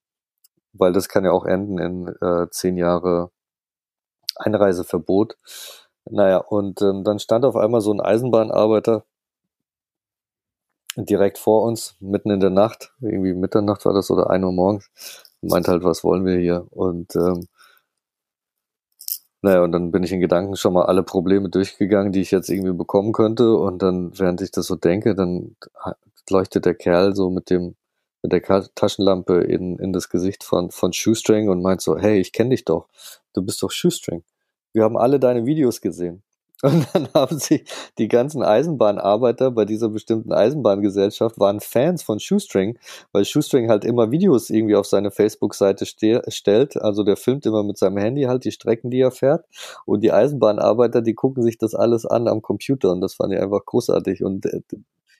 [0.72, 3.30] weil das kann ja auch enden in äh, zehn Jahre
[4.36, 5.36] Einreiseverbot.
[6.11, 9.05] Naja, und ähm, dann stand auf einmal so ein Eisenbahnarbeiter
[10.97, 14.90] direkt vor uns, mitten in der Nacht, irgendwie Mitternacht war das oder ein Uhr morgens,
[15.43, 16.66] meint halt, was wollen wir hier?
[16.70, 17.47] Und ähm,
[19.43, 22.49] naja, und dann bin ich in Gedanken schon mal alle Probleme durchgegangen, die ich jetzt
[22.49, 23.57] irgendwie bekommen könnte.
[23.57, 25.57] Und dann, während ich das so denke, dann
[26.30, 27.74] leuchtet der Kerl so mit dem
[28.22, 28.43] mit der
[28.74, 32.64] Taschenlampe in, in das Gesicht von, von Shoestring und meint so, hey, ich kenne dich
[32.64, 32.88] doch.
[33.34, 34.22] Du bist doch Shoestring.
[34.72, 36.22] Wir haben alle deine Videos gesehen.
[36.63, 37.65] Und dann haben sie
[37.99, 42.79] die ganzen Eisenbahnarbeiter bei dieser bestimmten Eisenbahngesellschaft waren Fans von Shoestring,
[43.11, 46.81] weil Shoestring halt immer Videos irgendwie auf seine Facebook-Seite stellt.
[46.81, 49.45] Also der filmt immer mit seinem Handy halt die Strecken, die er fährt.
[49.85, 52.93] Und die Eisenbahnarbeiter, die gucken sich das alles an am Computer.
[52.93, 54.23] Und das fand ich einfach großartig.
[54.23, 54.61] Und äh,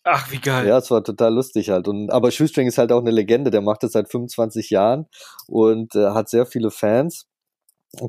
[0.05, 0.67] Ach, wie geil.
[0.67, 1.87] Ja, es war total lustig halt.
[1.87, 3.51] Und, aber Shoestring ist halt auch eine Legende.
[3.51, 5.07] Der macht das seit 25 Jahren
[5.47, 7.27] und äh, hat sehr viele Fans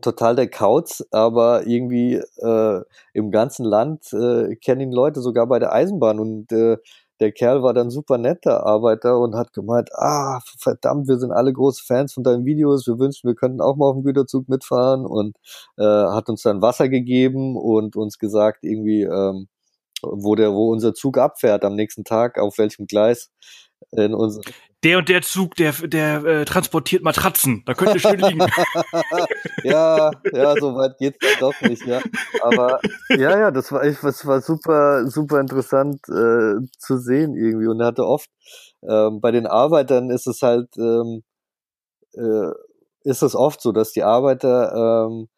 [0.01, 2.81] total der Kauz, aber irgendwie äh,
[3.13, 6.19] im ganzen Land äh, kennen ihn Leute, sogar bei der Eisenbahn.
[6.19, 6.77] Und äh,
[7.19, 11.53] der Kerl war dann super netter Arbeiter und hat gemeint, ah, verdammt, wir sind alle
[11.53, 15.05] große Fans von deinen Videos, wir wünschen, wir könnten auch mal auf dem Güterzug mitfahren
[15.05, 15.37] und
[15.77, 19.47] äh, hat uns dann Wasser gegeben und uns gesagt, irgendwie, ähm,
[20.01, 23.31] wo der, wo unser Zug abfährt am nächsten Tag, auf welchem Gleis
[23.91, 24.41] in unser
[24.83, 27.63] der und der Zug, der, der äh, transportiert Matratzen.
[27.65, 28.39] Da könnte schön liegen.
[29.63, 32.01] ja, ja, so weit geht's doch nicht, ja.
[32.41, 32.79] Aber
[33.09, 37.67] ja, ja, das war das war super, super interessant äh, zu sehen irgendwie.
[37.67, 38.29] Und er hatte oft
[38.87, 41.23] ähm, bei den Arbeitern ist es halt, ähm,
[42.13, 42.51] äh,
[43.03, 45.29] ist es oft so, dass die Arbeiter ähm,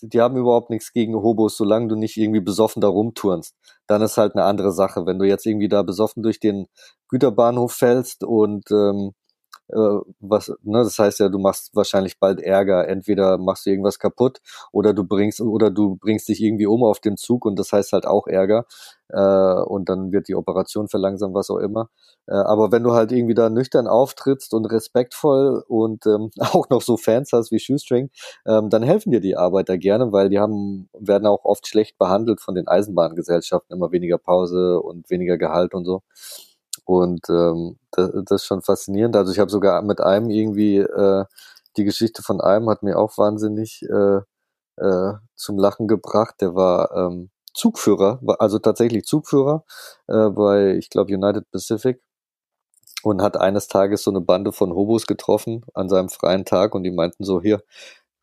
[0.00, 3.54] die haben überhaupt nichts gegen Hobos, solange du nicht irgendwie besoffen da rumturnst.
[3.86, 5.06] Dann ist halt eine andere Sache.
[5.06, 6.66] Wenn du jetzt irgendwie da besoffen durch den
[7.08, 9.21] Güterbahnhof fällst und ähm, äh,
[9.68, 12.88] was, ne, das heißt ja, du machst wahrscheinlich bald Ärger.
[12.88, 14.40] Entweder machst du irgendwas kaputt
[14.72, 17.92] oder du bringst oder du bringst dich irgendwie um auf dem Zug und das heißt
[17.92, 18.66] halt auch Ärger.
[19.08, 21.90] Äh, und dann wird die Operation verlangsamt, was auch immer.
[22.26, 26.82] Äh, aber wenn du halt irgendwie da nüchtern auftrittst und respektvoll und ähm, auch noch
[26.82, 28.10] so Fans hast wie Shoestring,
[28.46, 32.40] ähm, dann helfen dir die Arbeiter gerne, weil die haben werden auch oft schlecht behandelt
[32.40, 36.02] von den Eisenbahngesellschaften, immer weniger Pause und weniger Gehalt und so.
[36.84, 39.16] Und ähm, das, das ist schon faszinierend.
[39.16, 41.24] Also ich habe sogar mit einem irgendwie äh,
[41.76, 44.20] die Geschichte von einem hat mir auch wahnsinnig äh,
[44.76, 46.36] äh, zum Lachen gebracht.
[46.40, 49.64] Der war ähm, Zugführer, also tatsächlich Zugführer
[50.08, 52.02] äh, bei, ich glaube, United Pacific
[53.02, 56.84] und hat eines Tages so eine Bande von Hobos getroffen an seinem freien Tag und
[56.84, 57.62] die meinten so, hier,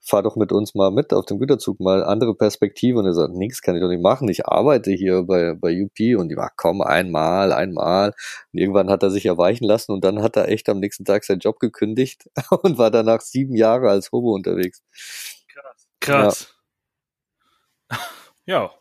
[0.10, 3.00] fahr doch mit uns mal mit auf dem Güterzug, mal andere Perspektive.
[3.00, 4.28] Und er sagt, nichts kann ich doch nicht machen.
[4.30, 8.14] Ich arbeite hier bei, bei UP und die war, komm, einmal, einmal.
[8.52, 11.24] Und irgendwann hat er sich erweichen lassen und dann hat er echt am nächsten Tag
[11.24, 12.30] seinen Job gekündigt
[12.64, 14.82] und war danach sieben Jahre als Hobo unterwegs.
[15.48, 15.88] Krass.
[16.00, 16.56] Krass.
[17.90, 17.98] Ja.
[18.46, 18.79] ja.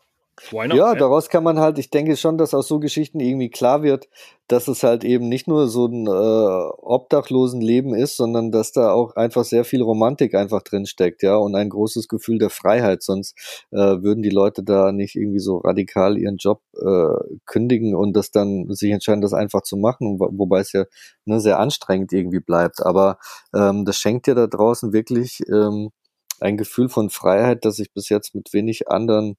[0.51, 3.83] Not, ja, daraus kann man halt, ich denke schon, dass aus so Geschichten irgendwie klar
[3.83, 4.07] wird,
[4.47, 8.91] dass es halt eben nicht nur so ein äh, obdachlosen Leben ist, sondern dass da
[8.91, 13.03] auch einfach sehr viel Romantik einfach drin steckt, ja, und ein großes Gefühl der Freiheit.
[13.03, 13.37] Sonst
[13.71, 18.31] äh, würden die Leute da nicht irgendwie so radikal ihren Job äh, kündigen und das
[18.31, 20.85] dann sich entscheiden, das einfach zu machen, wo, wobei es ja
[21.25, 22.83] ne, sehr anstrengend irgendwie bleibt.
[22.83, 23.19] Aber
[23.53, 25.91] ähm, das schenkt ja da draußen wirklich ähm,
[26.39, 29.35] ein Gefühl von Freiheit, das ich bis jetzt mit wenig anderen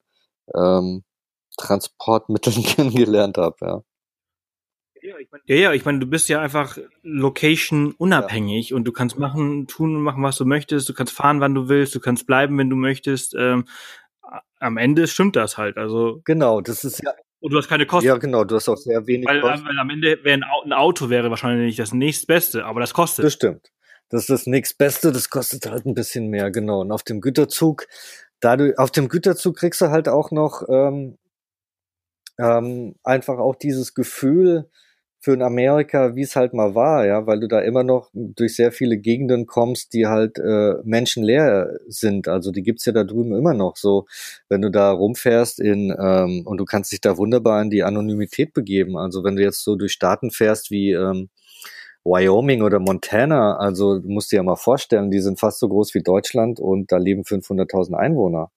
[0.56, 1.04] ähm,
[1.56, 3.82] Transportmitteln kennengelernt habe, ja.
[5.02, 8.76] Ja, ja, ich meine, du bist ja einfach location unabhängig ja.
[8.76, 10.90] und du kannst machen, tun und machen, was du möchtest.
[10.90, 11.94] Du kannst fahren, wann du willst.
[11.94, 13.34] Du kannst bleiben, wenn du möchtest.
[13.34, 13.64] Ähm,
[14.58, 15.78] am Ende stimmt das halt.
[15.78, 17.12] Also genau, das ist ja.
[17.40, 18.06] Und du hast keine Kosten.
[18.06, 19.66] Ja, genau, du hast auch sehr wenig weil, Kosten.
[19.66, 23.24] Weil am Ende wäre ein Auto wäre wahrscheinlich das nächstbeste, aber das kostet.
[23.24, 23.70] Das stimmt.
[24.10, 26.80] Das ist das nächstbeste, das kostet halt ein bisschen mehr, genau.
[26.80, 27.86] Und auf dem Güterzug
[28.40, 31.18] da du auf dem Güterzug kriegst du halt auch noch ähm,
[32.38, 34.68] ähm, einfach auch dieses Gefühl
[35.22, 38.56] für in Amerika, wie es halt mal war, ja, weil du da immer noch durch
[38.56, 42.26] sehr viele Gegenden kommst, die halt äh, menschenleer sind.
[42.26, 44.06] Also die gibt's ja da drüben immer noch so,
[44.48, 48.54] wenn du da rumfährst in ähm, und du kannst dich da wunderbar in die Anonymität
[48.54, 48.96] begeben.
[48.96, 51.28] Also wenn du jetzt so durch Staaten fährst wie ähm,
[52.04, 55.94] Wyoming oder Montana, also du musst dir ja mal vorstellen, die sind fast so groß
[55.94, 58.50] wie Deutschland und da leben 500.000 Einwohner.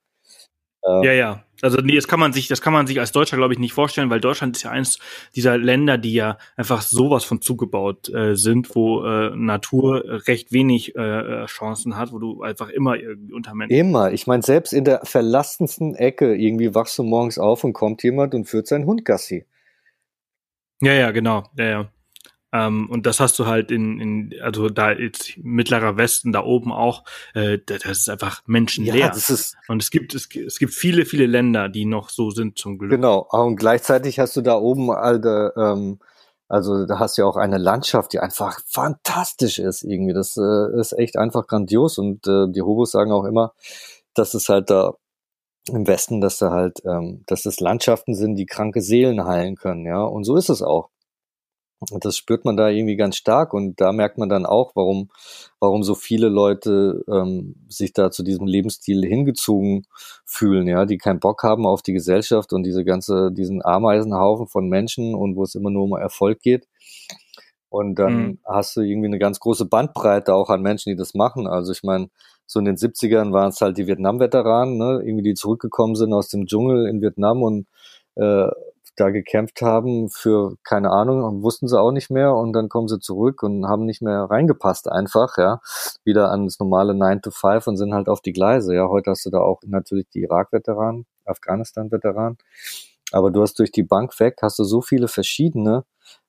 [0.86, 1.44] Ähm, ja, ja.
[1.62, 3.72] Also nee, das kann man sich, das kann man sich als Deutscher glaube ich nicht
[3.72, 5.00] vorstellen, weil Deutschland ist ja eines
[5.34, 10.96] dieser Länder, die ja einfach sowas von zugebaut äh, sind, wo äh, Natur recht wenig
[10.98, 13.78] äh, äh Chancen hat, wo du einfach immer irgendwie unter Menschen.
[13.78, 14.12] Immer.
[14.12, 18.36] Ich meine, selbst in der verlassensten Ecke irgendwie wachst du morgens auf und kommt jemand
[18.36, 19.46] und führt seinen Hund Gassi.
[20.82, 21.44] Ja, ja, genau.
[21.58, 21.90] Ja, ja.
[22.54, 26.72] Ähm, und das hast du halt in, in also da jetzt mittlerer Westen, da oben
[26.72, 28.96] auch, äh, das ist einfach menschenleer.
[28.96, 32.30] Ja, das ist und es gibt, es, es gibt viele, viele Länder, die noch so
[32.30, 32.92] sind zum Glück.
[32.92, 35.98] Genau, und gleichzeitig hast du da oben alte, ähm,
[36.48, 40.14] also da hast du ja auch eine Landschaft, die einfach fantastisch ist irgendwie.
[40.14, 43.54] Das äh, ist echt einfach grandios und äh, die Hobos sagen auch immer,
[44.14, 44.94] dass es halt da
[45.70, 49.86] im Westen, dass da halt, ähm, dass es Landschaften sind, die kranke Seelen heilen können,
[49.86, 50.04] ja.
[50.04, 50.90] Und so ist es auch.
[51.92, 55.10] Und das spürt man da irgendwie ganz stark und da merkt man dann auch, warum,
[55.60, 59.86] warum so viele Leute ähm, sich da zu diesem Lebensstil hingezogen
[60.26, 64.70] fühlen, ja, die keinen Bock haben auf die Gesellschaft und diese ganze, diesen Ameisenhaufen von
[64.70, 66.68] Menschen und wo es immer nur um Erfolg geht.
[67.70, 68.40] Und dann mhm.
[68.46, 71.48] hast du irgendwie eine ganz große Bandbreite auch an Menschen, die das machen.
[71.48, 72.10] Also ich meine,
[72.46, 76.28] so in den 70ern waren es halt die Vietnam-Veteranen, ne, irgendwie die zurückgekommen sind aus
[76.28, 77.68] dem Dschungel in Vietnam und
[78.16, 78.48] äh,
[78.96, 83.00] da gekämpft haben für, keine Ahnung, wussten sie auch nicht mehr und dann kommen sie
[83.00, 85.62] zurück und haben nicht mehr reingepasst einfach, ja,
[86.04, 88.88] wieder ans normale 9 to 5 und sind halt auf die Gleise, ja.
[88.90, 92.38] Heute hast du da auch natürlich die Irak-Veteranen, Afghanistan-Veteranen
[93.12, 95.86] Aber du hast durch die Bank weg, hast du so viele verschiedene,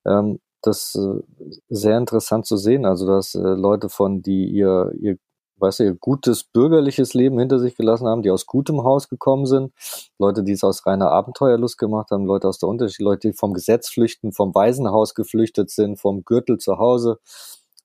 [0.06, 1.22] ähm, das äh,
[1.68, 2.86] sehr interessant zu sehen.
[2.86, 5.18] Also, dass äh, Leute von, die ihr, ihr
[5.64, 9.46] weißt du, ihr gutes bürgerliches Leben hinter sich gelassen haben, die aus gutem Haus gekommen
[9.46, 9.72] sind,
[10.18, 13.54] Leute, die es aus reiner Abenteuerlust gemacht haben, Leute aus der Unterschied, Leute, die vom
[13.54, 17.18] Gesetz flüchten, vom Waisenhaus geflüchtet sind, vom Gürtel zu Hause,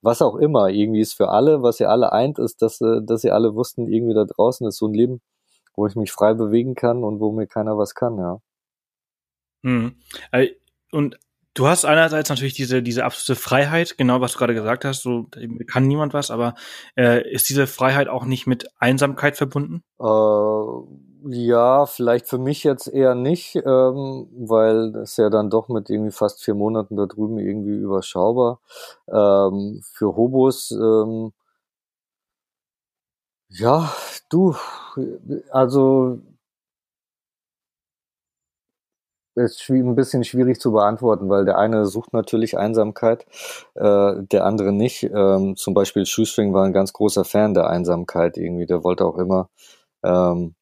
[0.02, 0.70] was auch immer.
[0.70, 3.88] Irgendwie ist für alle, was ihr alle eint, ist, dass, äh, dass ihr alle wussten,
[3.88, 5.22] irgendwie da draußen ist so ein Leben,
[5.76, 8.42] wo ich mich frei bewegen kann und wo mir keiner was kann, ja.
[9.64, 9.96] Hm.
[10.92, 11.20] Und
[11.54, 15.28] du hast einerseits natürlich diese, diese absolute Freiheit, genau was du gerade gesagt hast, so
[15.68, 16.56] kann niemand was, aber
[16.96, 19.84] äh, ist diese Freiheit auch nicht mit Einsamkeit verbunden?
[20.00, 20.64] Äh,
[21.32, 26.12] ja, vielleicht für mich jetzt eher nicht, ähm, weil das ja dann doch mit irgendwie
[26.12, 28.62] fast vier Monaten da drüben irgendwie überschaubar.
[29.08, 31.34] Ähm, für Hobos, ähm,
[33.50, 33.92] ja,
[34.30, 34.56] du,
[35.52, 36.20] also
[39.36, 43.26] ist ein bisschen schwierig zu beantworten, weil der eine sucht natürlich Einsamkeit,
[43.76, 45.04] äh, der andere nicht.
[45.04, 48.66] Ähm, zum Beispiel Shoestring war ein ganz großer Fan der Einsamkeit irgendwie.
[48.66, 49.50] Der wollte auch immer,
[50.04, 50.56] ähm,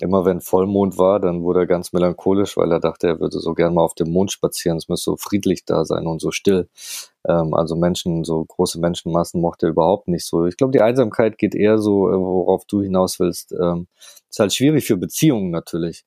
[0.00, 3.54] immer wenn Vollmond war, dann wurde er ganz melancholisch, weil er dachte, er würde so
[3.54, 4.78] gern mal auf dem Mond spazieren.
[4.78, 6.68] Es müsste so friedlich da sein und so still.
[7.28, 10.46] Ähm, also Menschen, so große Menschenmassen mochte er überhaupt nicht so.
[10.46, 13.52] Ich glaube, die Einsamkeit geht eher so, äh, worauf du hinaus willst.
[13.52, 13.88] Ähm,
[14.30, 16.04] ist halt schwierig für Beziehungen natürlich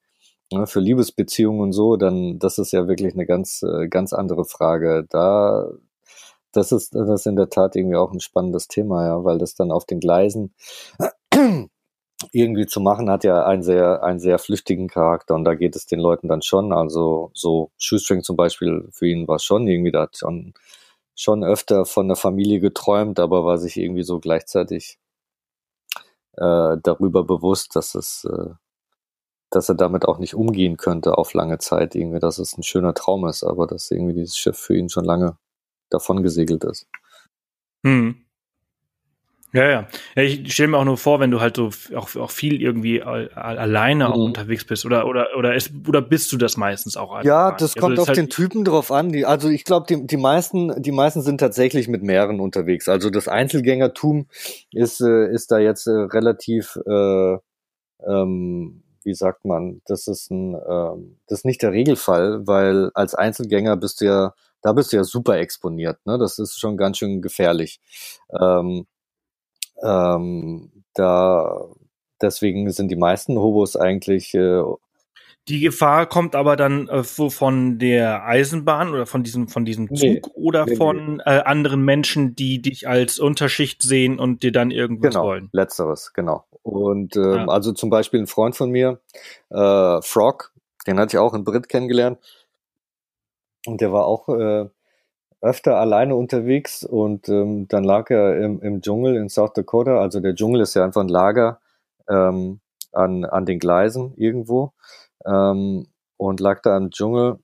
[0.52, 4.46] ne, für Liebesbeziehungen und so, dann das ist ja wirklich eine ganz, äh, ganz andere
[4.46, 5.06] Frage.
[5.10, 5.70] Da,
[6.52, 9.56] das ist das ist in der Tat irgendwie auch ein spannendes Thema, ja, weil das
[9.56, 10.54] dann auf den Gleisen
[12.32, 15.86] irgendwie zu machen hat ja einen sehr, einen sehr flüchtigen Charakter und da geht es
[15.88, 16.74] den Leuten dann schon.
[16.74, 20.54] Also so Shoestring zum Beispiel, für ihn war schon irgendwie, da schon,
[21.16, 25.00] schon öfter von der Familie geträumt, aber war sich irgendwie so gleichzeitig
[26.38, 28.52] äh, darüber bewusst, dass es äh,
[29.52, 32.94] dass er damit auch nicht umgehen könnte auf lange Zeit, irgendwie, dass es ein schöner
[32.94, 35.38] Traum ist, aber dass irgendwie dieses Schiff für ihn schon lange
[35.90, 36.88] davon gesegelt ist.
[37.84, 38.16] Hm.
[39.54, 39.88] Ja, ja.
[40.16, 44.06] Ich stelle mir auch nur vor, wenn du halt so auch, auch viel irgendwie alleine
[44.06, 44.12] mhm.
[44.12, 47.22] auch unterwegs bist oder oder oder ist, oder bist du das meistens auch?
[47.24, 49.12] Ja, das also kommt auf halt den Typen drauf an.
[49.12, 52.88] Die, also ich glaube, die, die meisten die meisten sind tatsächlich mit mehreren unterwegs.
[52.88, 54.28] Also das Einzelgängertum
[54.72, 57.38] ist äh, ist da jetzt äh, relativ äh,
[58.08, 63.16] ähm, wie sagt man, das ist ein, ähm, das ist nicht der Regelfall, weil als
[63.16, 66.18] Einzelgänger bist du ja, da bist du ja super exponiert, ne?
[66.18, 67.80] Das ist schon ganz schön gefährlich.
[68.40, 68.86] Ähm,
[69.84, 71.66] ähm, da
[72.22, 74.62] deswegen sind die meisten Hobos eigentlich äh,
[75.48, 80.00] die Gefahr kommt aber dann äh, von der Eisenbahn oder von diesem, von diesem Zug
[80.00, 81.24] nee, oder nee, von nee.
[81.26, 85.50] Äh, anderen Menschen, die dich als Unterschicht sehen und dir dann irgendwas genau, wollen.
[85.52, 86.46] Letzteres, genau.
[86.62, 87.48] Und ähm, ja.
[87.48, 89.00] also zum Beispiel ein Freund von mir,
[89.50, 90.54] äh, Frog,
[90.86, 92.20] den hatte ich auch in Brit kennengelernt.
[93.66, 94.70] Und der war auch äh,
[95.42, 100.00] öfter alleine unterwegs und ähm, dann lag er im, im Dschungel in South Dakota.
[100.00, 101.60] Also der Dschungel ist ja einfach ein Lager
[102.08, 102.60] ähm,
[102.92, 104.74] an, an den Gleisen irgendwo
[105.26, 107.40] ähm, und lag da im Dschungel.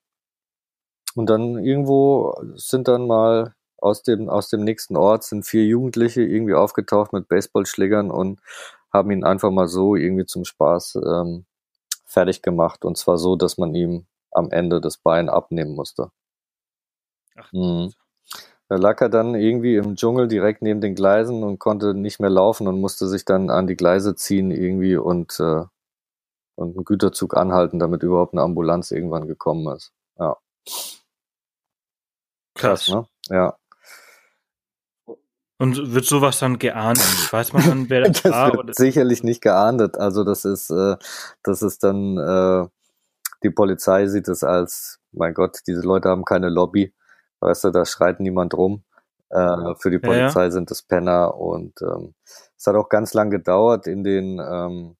[1.16, 6.22] Und dann irgendwo sind dann mal aus dem, aus dem nächsten Ort sind vier Jugendliche
[6.22, 8.40] irgendwie aufgetaucht mit Baseballschlägern und
[8.92, 11.46] haben ihn einfach mal so irgendwie zum Spaß ähm,
[12.06, 12.86] fertig gemacht.
[12.86, 16.12] Und zwar so, dass man ihm am Ende das Bein abnehmen musste.
[17.36, 17.94] Ach, mhm.
[18.70, 22.30] Da lag er dann irgendwie im Dschungel direkt neben den Gleisen und konnte nicht mehr
[22.30, 25.64] laufen und musste sich dann an die Gleise ziehen irgendwie und äh,
[26.58, 29.94] und einen Güterzug anhalten, damit überhaupt eine Ambulanz irgendwann gekommen ist.
[30.20, 30.38] Ja.
[32.56, 33.08] Krass, ne?
[33.30, 33.56] Ja.
[35.60, 37.04] Und wird sowas dann geahndet?
[37.32, 38.48] Weiß man dann, wer das, das war?
[38.54, 38.74] Wird oder?
[38.74, 39.98] sicherlich nicht geahndet.
[39.98, 40.98] Also das ist, äh,
[41.44, 42.68] das ist dann, äh,
[43.44, 46.94] die Polizei sieht es als, mein Gott, diese Leute haben keine Lobby.
[47.40, 48.84] Weißt du, da schreit niemand rum.
[49.30, 50.52] Äh, für die Polizei ja, ja.
[50.52, 52.16] sind es Penner und ähm,
[52.58, 54.97] es hat auch ganz lang gedauert in den ähm, äh,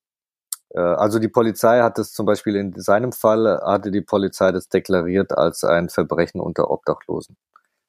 [0.80, 5.32] also die Polizei hat es zum Beispiel in seinem Fall, hatte die Polizei das deklariert
[5.38, 7.38] als ein Verbrechen unter Obdachlosen.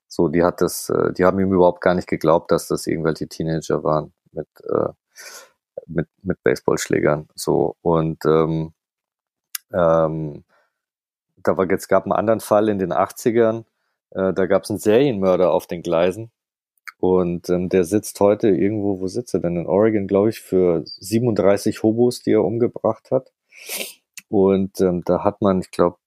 [0.08, 3.28] So, die hat das, äh, die haben ihm überhaupt gar nicht geglaubt, dass das irgendwelche
[3.28, 4.88] Teenager waren mit, äh,
[5.86, 7.28] mit, mit Baseballschlägern.
[7.34, 8.72] So, und ähm,
[9.72, 10.44] ähm,
[11.36, 13.64] da war, jetzt gab einen anderen Fall in den 80ern,
[14.10, 16.30] äh, da gab es einen Serienmörder auf den Gleisen
[16.98, 19.56] und ähm, der sitzt heute irgendwo, wo sitzt er denn?
[19.56, 23.32] In Oregon, glaube ich, für 37 Hobos, die er umgebracht hat.
[24.28, 25.98] Und ähm, da hat man, ich glaube,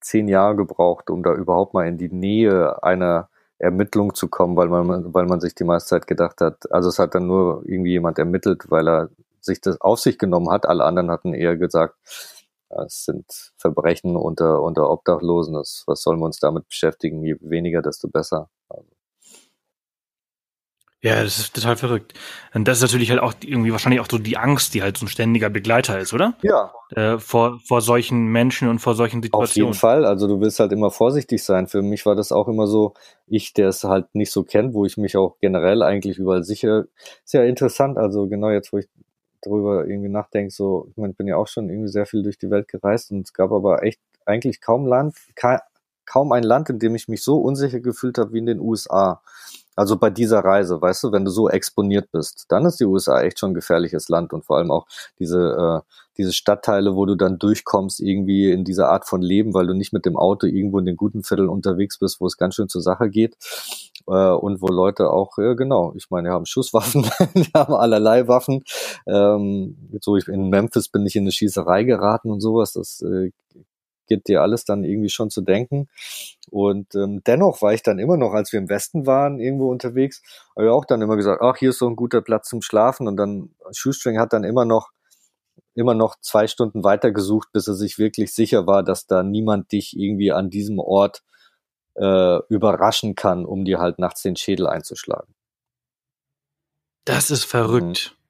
[0.00, 3.28] zehn Jahre gebraucht, um da überhaupt mal in die Nähe einer
[3.58, 6.98] Ermittlung zu kommen, weil man, weil man sich die meiste Zeit gedacht hat, also es
[6.98, 9.10] hat dann nur irgendwie jemand ermittelt, weil er
[9.40, 10.66] sich das auf sich genommen hat.
[10.66, 11.94] Alle anderen hatten eher gesagt,
[12.70, 15.54] es sind Verbrechen unter, unter Obdachlosen.
[15.54, 17.22] Das, was sollen wir uns damit beschäftigen?
[17.22, 18.48] Je weniger, desto besser.
[21.02, 22.12] Ja, das ist total verrückt.
[22.52, 25.06] Und das ist natürlich halt auch irgendwie wahrscheinlich auch so die Angst, die halt so
[25.06, 26.34] ein ständiger Begleiter ist, oder?
[26.42, 26.72] Ja.
[26.90, 29.70] Äh, vor, vor solchen Menschen und vor solchen Situationen.
[29.70, 30.04] Auf jeden Fall.
[30.04, 31.68] Also du willst halt immer vorsichtig sein.
[31.68, 32.92] Für mich war das auch immer so,
[33.26, 36.84] ich, der es halt nicht so kennt, wo ich mich auch generell eigentlich überall sicher.
[37.24, 37.96] Ist ja interessant.
[37.96, 38.88] Also genau jetzt, wo ich
[39.40, 42.36] darüber irgendwie nachdenke, so, ich meine, ich bin ja auch schon irgendwie sehr viel durch
[42.36, 45.16] die Welt gereist und es gab aber echt eigentlich kaum Land,
[46.04, 49.22] kaum ein Land, in dem ich mich so unsicher gefühlt habe wie in den USA.
[49.80, 53.22] Also bei dieser Reise, weißt du, wenn du so exponiert bist, dann ist die USA
[53.22, 54.86] echt schon ein gefährliches Land und vor allem auch
[55.18, 59.66] diese, äh, diese Stadtteile, wo du dann durchkommst irgendwie in dieser Art von Leben, weil
[59.66, 62.56] du nicht mit dem Auto irgendwo in den guten Vierteln unterwegs bist, wo es ganz
[62.56, 63.38] schön zur Sache geht
[64.06, 68.28] äh, und wo Leute auch, ja, genau, ich meine, die haben Schusswaffen, die haben allerlei
[68.28, 68.64] Waffen.
[69.06, 73.30] Ähm, so ich, in Memphis bin ich in eine Schießerei geraten und sowas, das äh,
[74.10, 75.88] geht dir alles dann irgendwie schon zu denken.
[76.50, 80.20] Und ähm, dennoch war ich dann immer noch, als wir im Westen waren, irgendwo unterwegs,
[80.56, 83.06] habe ich auch dann immer gesagt, ach, hier ist so ein guter Platz zum Schlafen.
[83.06, 84.90] Und dann Shoestring hat dann immer noch
[85.74, 89.70] immer noch zwei Stunden weiter gesucht, bis er sich wirklich sicher war, dass da niemand
[89.72, 91.22] dich irgendwie an diesem Ort
[91.94, 95.32] äh, überraschen kann, um dir halt nachts den Schädel einzuschlagen.
[97.04, 98.12] Das ist verrückt.
[98.12, 98.20] Mhm.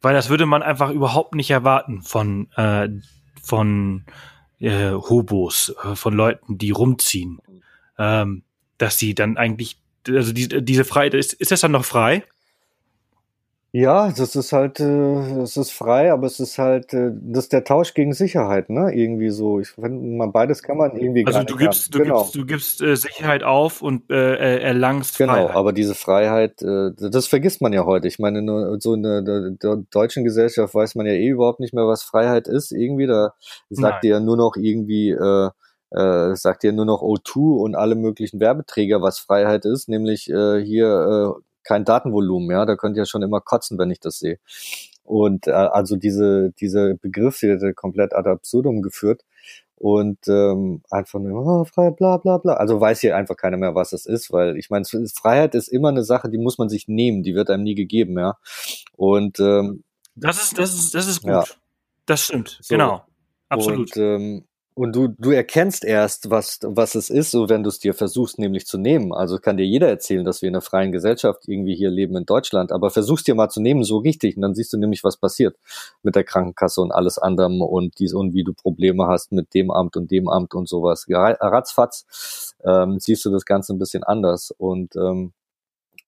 [0.00, 2.88] Weil das würde man einfach überhaupt nicht erwarten von, äh,
[3.42, 4.04] von
[4.62, 7.40] äh, Hobos, äh, von Leuten, die rumziehen,
[7.98, 8.42] ähm,
[8.78, 12.24] dass sie dann eigentlich, also die, diese Freiheit, ist, ist das dann noch frei?
[13.74, 17.54] Ja, das ist halt, äh, es ist frei, aber es ist halt, äh, das ist
[17.54, 18.92] der Tausch gegen Sicherheit, ne?
[18.94, 19.60] Irgendwie so.
[19.60, 22.18] Ich finde, man beides kann man irgendwie Also du gibst, du genau.
[22.18, 25.48] gibst, du gibst äh, Sicherheit auf und äh, erlangst genau, Freiheit.
[25.48, 28.08] Genau, aber diese Freiheit, äh, das vergisst man ja heute.
[28.08, 31.60] Ich meine, nur so in der, der, der, deutschen Gesellschaft weiß man ja eh überhaupt
[31.60, 32.72] nicht mehr, was Freiheit ist.
[32.72, 33.32] Irgendwie, da
[33.70, 35.48] sagt ihr ja nur noch irgendwie, äh,
[35.92, 40.62] äh, sagt ihr nur noch O2 und alle möglichen Werbeträger, was Freiheit ist, nämlich äh,
[40.62, 44.38] hier äh, kein Datenvolumen, ja, da könnt ihr schon immer kotzen, wenn ich das sehe.
[45.04, 49.22] Und äh, also diese, diese Begriff wird komplett ad absurdum geführt
[49.76, 52.54] und ähm, einfach nur oh, Freiheit, bla bla bla.
[52.54, 55.88] Also weiß hier einfach keiner mehr, was es ist, weil ich meine, Freiheit ist immer
[55.88, 58.36] eine Sache, die muss man sich nehmen, die wird einem nie gegeben, ja.
[58.96, 59.82] Und ähm,
[60.14, 61.30] das ist, das ist, das ist gut.
[61.30, 61.44] Ja.
[62.06, 62.74] Das stimmt, so.
[62.74, 63.02] genau.
[63.48, 63.96] Absolut.
[63.96, 64.44] Und ähm,
[64.74, 68.38] und du, du erkennst erst, was, was es ist, so wenn du es dir versuchst,
[68.38, 69.12] nämlich zu nehmen.
[69.12, 72.24] Also kann dir jeder erzählen, dass wir in einer freien Gesellschaft irgendwie hier leben in
[72.24, 74.36] Deutschland, aber versuchst dir mal zu nehmen, so richtig.
[74.36, 75.56] Und dann siehst du nämlich, was passiert
[76.02, 79.70] mit der Krankenkasse und alles anderem und dies und wie du Probleme hast mit dem
[79.70, 81.06] Amt und dem Amt und sowas.
[81.08, 84.52] Ratzfatz ähm, siehst du das Ganze ein bisschen anders.
[84.56, 85.32] Und ähm,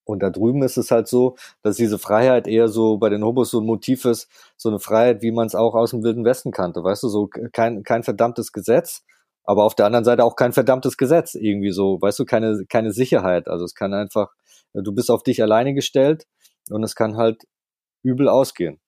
[0.05, 3.51] und da drüben ist es halt so, dass diese Freiheit eher so bei den Hobos
[3.51, 6.51] so ein Motiv ist, so eine Freiheit, wie man es auch aus dem Wilden Westen
[6.51, 9.03] kannte, weißt du, so kein, kein verdammtes Gesetz,
[9.45, 12.93] aber auf der anderen Seite auch kein verdammtes Gesetz, irgendwie so, weißt du, keine, keine
[12.93, 13.49] Sicherheit.
[13.49, 14.33] Also es kann einfach,
[14.73, 16.27] du bist auf dich alleine gestellt
[16.71, 17.43] und es kann halt
[18.03, 18.81] übel ausgehen.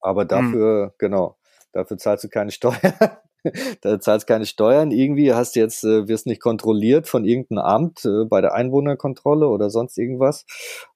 [0.00, 0.28] Aber hm.
[0.28, 0.92] dafür, hm.
[0.98, 1.36] genau,
[1.72, 3.18] dafür zahlst du keine Steuern.
[3.80, 8.24] da zahlst keine Steuern irgendwie, hast jetzt, äh, wirst nicht kontrolliert von irgendeinem Amt äh,
[8.24, 10.44] bei der Einwohnerkontrolle oder sonst irgendwas.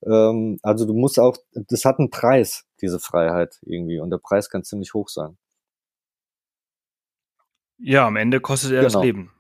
[0.05, 4.51] Ähm, also du musst auch, das hat einen Preis, diese Freiheit irgendwie, und der Preis
[4.51, 5.37] kann ziemlich hoch sein.
[7.79, 8.93] Ja, am Ende kostet er genau.
[8.93, 9.33] das Leben.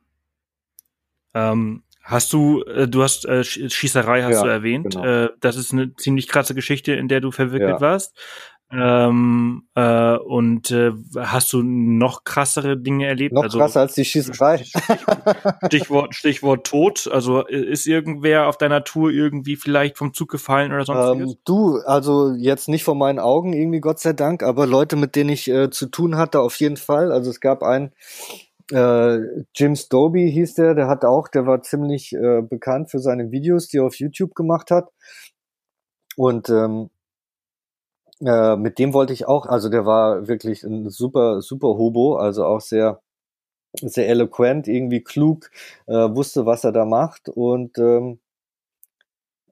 [1.34, 4.94] Ähm, hast du, äh, du hast äh, Schießerei hast ja, du erwähnt.
[4.94, 5.04] Genau.
[5.04, 7.80] Äh, das ist eine ziemlich krasse Geschichte, in der du verwickelt ja.
[7.80, 8.18] warst.
[8.72, 13.34] Ähm, äh, und äh, hast du noch krassere Dinge erlebt?
[13.34, 14.64] Noch also, krasser als die Schießerei.
[15.66, 17.08] Stichwort, Stichwort Tod.
[17.10, 21.78] Also ist irgendwer auf deiner Tour irgendwie vielleicht vom Zug gefallen oder sonst ähm, Du,
[21.78, 25.48] also jetzt nicht vor meinen Augen irgendwie, Gott sei Dank, aber Leute, mit denen ich
[25.48, 27.10] äh, zu tun hatte, auf jeden Fall.
[27.10, 27.92] Also es gab einen,
[28.70, 29.18] äh,
[29.52, 33.66] Jim Stobie hieß der, der hat auch, der war ziemlich äh, bekannt für seine Videos,
[33.66, 34.90] die er auf YouTube gemacht hat.
[36.16, 36.90] Und ähm,
[38.24, 42.44] äh, mit dem wollte ich auch, also der war wirklich ein super, super Hobo, also
[42.44, 43.00] auch sehr,
[43.74, 45.50] sehr eloquent, irgendwie klug,
[45.86, 48.20] äh, wusste, was er da macht und ähm,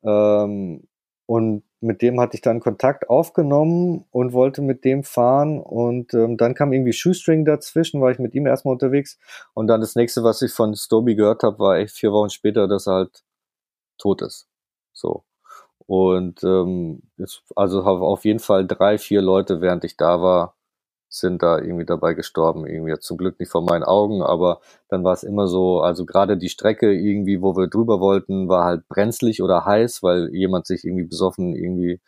[0.02, 0.82] ähm,
[1.26, 6.36] und mit dem hatte ich dann Kontakt aufgenommen und wollte mit dem fahren und ähm,
[6.36, 9.18] dann kam irgendwie Shoestring dazwischen, war ich mit ihm erstmal unterwegs
[9.54, 12.66] und dann das nächste, was ich von Stoby gehört habe, war echt vier Wochen später,
[12.68, 13.22] dass er halt
[13.98, 14.48] tot ist.
[14.94, 15.24] So.
[15.89, 20.55] Und ähm, ist, also auf jeden Fall drei, vier Leute, während ich da war,
[21.09, 22.66] sind da irgendwie dabei gestorben.
[22.66, 24.61] Irgendwie zum Glück nicht vor meinen Augen, aber
[24.91, 28.64] dann war es immer so, also gerade die Strecke irgendwie, wo wir drüber wollten, war
[28.66, 32.01] halt brenzlig oder heiß, weil jemand sich irgendwie besoffen irgendwie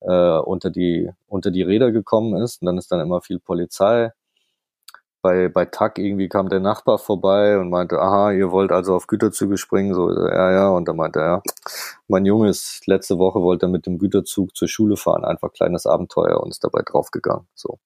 [0.00, 2.62] äh, unter die unter die Räder gekommen ist.
[2.62, 4.10] Und dann ist dann immer viel Polizei
[5.28, 9.06] bei, bei TAC irgendwie kam der Nachbar vorbei und meinte, aha, ihr wollt also auf
[9.06, 11.42] Güterzüge springen, so, ja, ja, und dann meinte er, ja,
[12.08, 15.84] mein Junge ist letzte Woche wollte er mit dem Güterzug zur Schule fahren, einfach kleines
[15.86, 17.78] Abenteuer und ist dabei draufgegangen, so.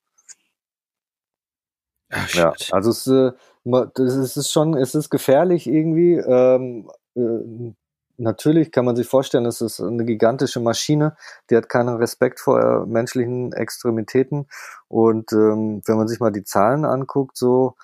[2.10, 3.32] Ach, ja, also es, äh,
[4.00, 7.72] es ist schon, es ist gefährlich irgendwie, ähm, äh,
[8.22, 11.16] natürlich kann man sich vorstellen, es ist eine gigantische Maschine,
[11.50, 14.48] die hat keinen Respekt vor äh, menschlichen Extremitäten.
[14.88, 17.74] Und ähm, wenn man sich mal die Zahlen anguckt, so,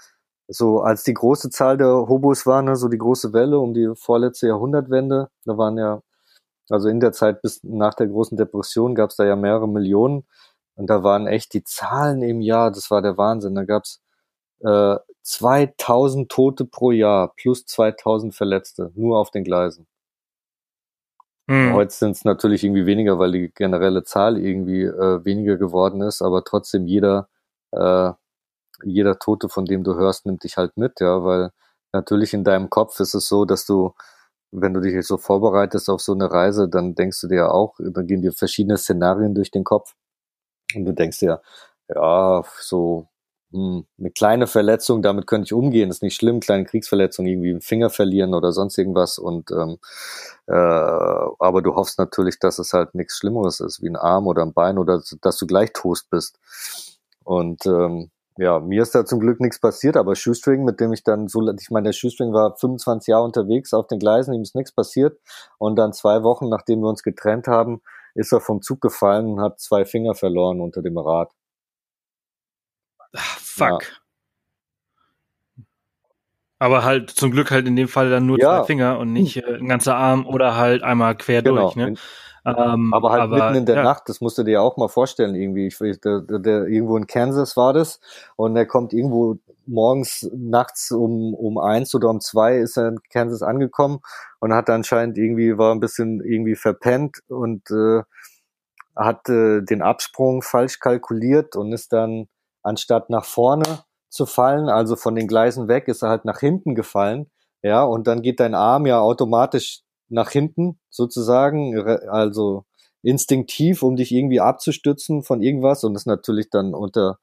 [0.48, 3.90] so als die große Zahl der Hobos war, ne, so die große Welle um die
[3.96, 6.02] vorletzte Jahrhundertwende, da waren ja,
[6.70, 10.26] also in der Zeit bis nach der großen Depression gab es da ja mehrere Millionen.
[10.76, 13.54] Und da waren echt die Zahlen im Jahr, das war der Wahnsinn.
[13.56, 14.00] Da gab's
[14.60, 19.86] äh, 2000 Tote pro Jahr plus 2000 Verletzte, nur auf den Gleisen.
[21.48, 21.72] Mhm.
[21.72, 26.22] Heute sind es natürlich irgendwie weniger, weil die generelle Zahl irgendwie äh, weniger geworden ist,
[26.22, 27.28] aber trotzdem jeder,
[27.72, 28.12] äh,
[28.84, 31.50] jeder Tote, von dem du hörst, nimmt dich halt mit, ja, weil
[31.92, 33.94] natürlich in deinem Kopf ist es so, dass du,
[34.52, 38.06] wenn du dich so vorbereitest auf so eine Reise, dann denkst du dir auch, dann
[38.06, 39.94] gehen dir verschiedene Szenarien durch den Kopf
[40.74, 41.42] und du denkst dir,
[41.88, 43.08] ja, so
[43.52, 47.88] eine kleine Verletzung, damit könnte ich umgehen, ist nicht schlimm, kleine Kriegsverletzung, irgendwie einen Finger
[47.88, 49.78] verlieren oder sonst irgendwas und ähm,
[50.46, 54.42] äh, aber du hoffst natürlich, dass es halt nichts Schlimmeres ist, wie ein Arm oder
[54.42, 56.38] ein Bein oder dass du gleich Toast bist.
[57.24, 61.02] Und ähm, ja, mir ist da zum Glück nichts passiert, aber Shoestring, mit dem ich
[61.02, 64.54] dann so, ich meine, der Shoestring war 25 Jahre unterwegs auf den Gleisen, ihm ist
[64.54, 65.18] nichts passiert
[65.58, 67.82] und dann zwei Wochen, nachdem wir uns getrennt haben,
[68.14, 71.30] ist er vom Zug gefallen und hat zwei Finger verloren unter dem Rad.
[73.16, 73.82] Ach, fuck.
[73.82, 75.64] Ja.
[76.60, 78.58] Aber halt zum Glück halt in dem Fall dann nur ja.
[78.58, 81.62] zwei Finger und nicht äh, ein ganzer Arm oder halt einmal quer genau.
[81.62, 81.76] durch.
[81.76, 81.94] Ne?
[82.44, 83.82] Ähm, aber halt aber, mitten in der ja.
[83.82, 85.66] Nacht, das musst du dir auch mal vorstellen, irgendwie.
[85.66, 88.00] Ich, der, der, irgendwo in Kansas war das
[88.36, 93.00] und er kommt irgendwo morgens, nachts um, um eins oder um zwei ist er in
[93.12, 94.00] Kansas angekommen
[94.40, 98.02] und hat anscheinend irgendwie, war ein bisschen irgendwie verpennt und äh,
[98.96, 102.28] hat äh, den Absprung falsch kalkuliert und ist dann
[102.62, 106.74] anstatt nach vorne zu fallen, also von den Gleisen weg, ist er halt nach hinten
[106.74, 107.30] gefallen.
[107.62, 111.78] Ja, und dann geht dein Arm ja automatisch nach hinten sozusagen,
[112.08, 112.64] also
[113.02, 117.18] instinktiv, um dich irgendwie abzustützen von irgendwas und ist natürlich dann unter,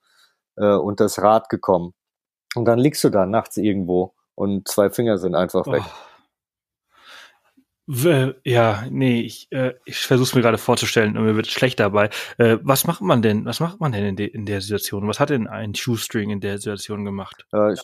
[0.58, 1.94] äh, unter das Rad gekommen.
[2.56, 5.84] Und dann liegst du da nachts irgendwo und zwei Finger sind einfach weg.
[5.86, 6.15] Oh.
[7.88, 12.10] Ja, nee, ich, äh, ich versuche es mir gerade vorzustellen und mir wird schlecht dabei.
[12.38, 13.46] Äh, was macht man denn?
[13.46, 15.08] Was macht man denn in, de, in der Situation?
[15.08, 17.46] Was hat denn ein Shoestring in der Situation gemacht?
[17.54, 17.76] Äh,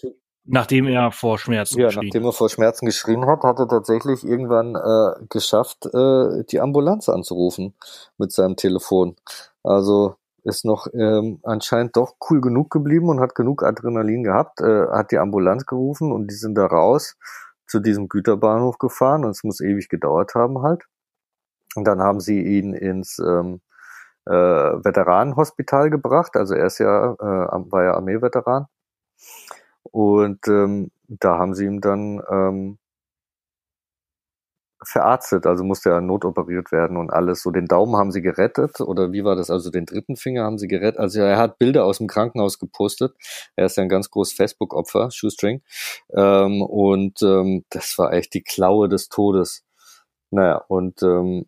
[0.43, 4.75] nachdem er vor Schmerzen Ja, nachdem er vor Schmerzen geschrien hat, hat er tatsächlich irgendwann
[4.75, 7.75] äh, geschafft, äh, die Ambulanz anzurufen
[8.17, 9.15] mit seinem Telefon.
[9.61, 14.87] Also ist noch ähm, anscheinend doch cool genug geblieben und hat genug Adrenalin gehabt, äh,
[14.87, 17.15] hat die Ambulanz gerufen und die sind da raus
[17.71, 20.85] zu diesem Güterbahnhof gefahren und es muss ewig gedauert haben halt.
[21.75, 23.61] Und dann haben sie ihn ins ähm,
[24.25, 26.35] äh, Veteranenhospital gebracht.
[26.35, 28.67] Also er ist ja, äh, war ja Armeeveteran.
[29.83, 32.77] Und ähm, da haben sie ihm dann ähm,
[34.83, 37.43] verarztet, also musste er notoperiert werden und alles.
[37.43, 39.49] So den Daumen haben sie gerettet oder wie war das?
[39.49, 40.99] Also den dritten Finger haben sie gerettet.
[40.99, 43.13] Also er hat Bilder aus dem Krankenhaus gepostet.
[43.55, 45.61] Er ist ja ein ganz großes Facebook-Opfer, Shoestring.
[46.15, 49.63] Ähm, und ähm, das war echt die Klaue des Todes.
[50.31, 51.45] Naja, und ähm,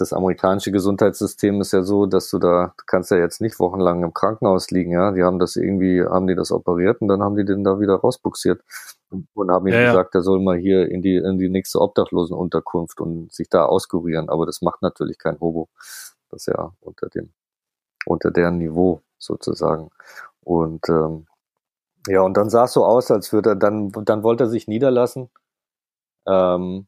[0.00, 4.02] das amerikanische Gesundheitssystem ist ja so, dass du da, du kannst ja jetzt nicht wochenlang
[4.02, 5.12] im Krankenhaus liegen, ja.
[5.12, 7.94] Die haben das irgendwie, haben die das operiert und dann haben die den da wieder
[7.96, 8.62] rausbuxiert
[9.34, 13.00] und haben ihm ja, gesagt, er soll mal hier in die, in die nächste Obdachlosenunterkunft
[13.00, 14.28] und sich da auskurieren.
[14.28, 15.68] Aber das macht natürlich kein Hobo.
[16.30, 17.30] Das ist ja unter dem,
[18.06, 19.90] unter deren Niveau sozusagen.
[20.42, 21.26] Und ähm,
[22.06, 24.68] ja, und dann sah es so aus, als würde er dann, dann wollte er sich
[24.68, 25.28] niederlassen.
[26.26, 26.86] Ähm,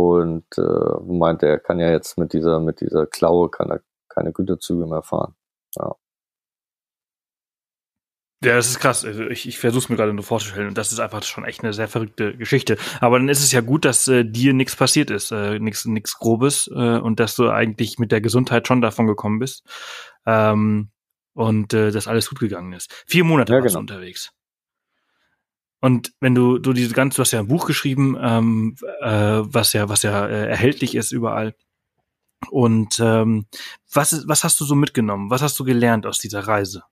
[0.00, 4.32] und äh, meinte, er kann ja jetzt mit dieser, mit dieser Klaue kann er keine
[4.32, 5.34] Güterzüge mehr fahren.
[5.76, 5.94] Ja.
[8.42, 9.04] Ja, das ist krass.
[9.04, 10.68] Also ich, ich versuche es mir gerade nur vorzustellen.
[10.68, 12.78] Und das ist einfach schon echt eine sehr verrückte Geschichte.
[13.00, 16.66] Aber dann ist es ja gut, dass äh, dir nichts passiert ist, äh, nichts Grobes
[16.74, 19.62] äh, und dass du eigentlich mit der Gesundheit schon davon gekommen bist
[20.24, 20.90] ähm,
[21.34, 23.04] und äh, dass alles gut gegangen ist.
[23.06, 23.84] Vier Monate ja, warst genau.
[23.86, 24.32] du unterwegs.
[25.80, 29.72] Und wenn du, du diese ganze, du hast ja ein Buch geschrieben, ähm, äh, was
[29.72, 31.54] ja, was ja äh, erhältlich ist überall.
[32.50, 33.46] Und ähm,
[33.92, 35.30] was, was hast du so mitgenommen?
[35.30, 36.82] Was hast du gelernt aus dieser Reise?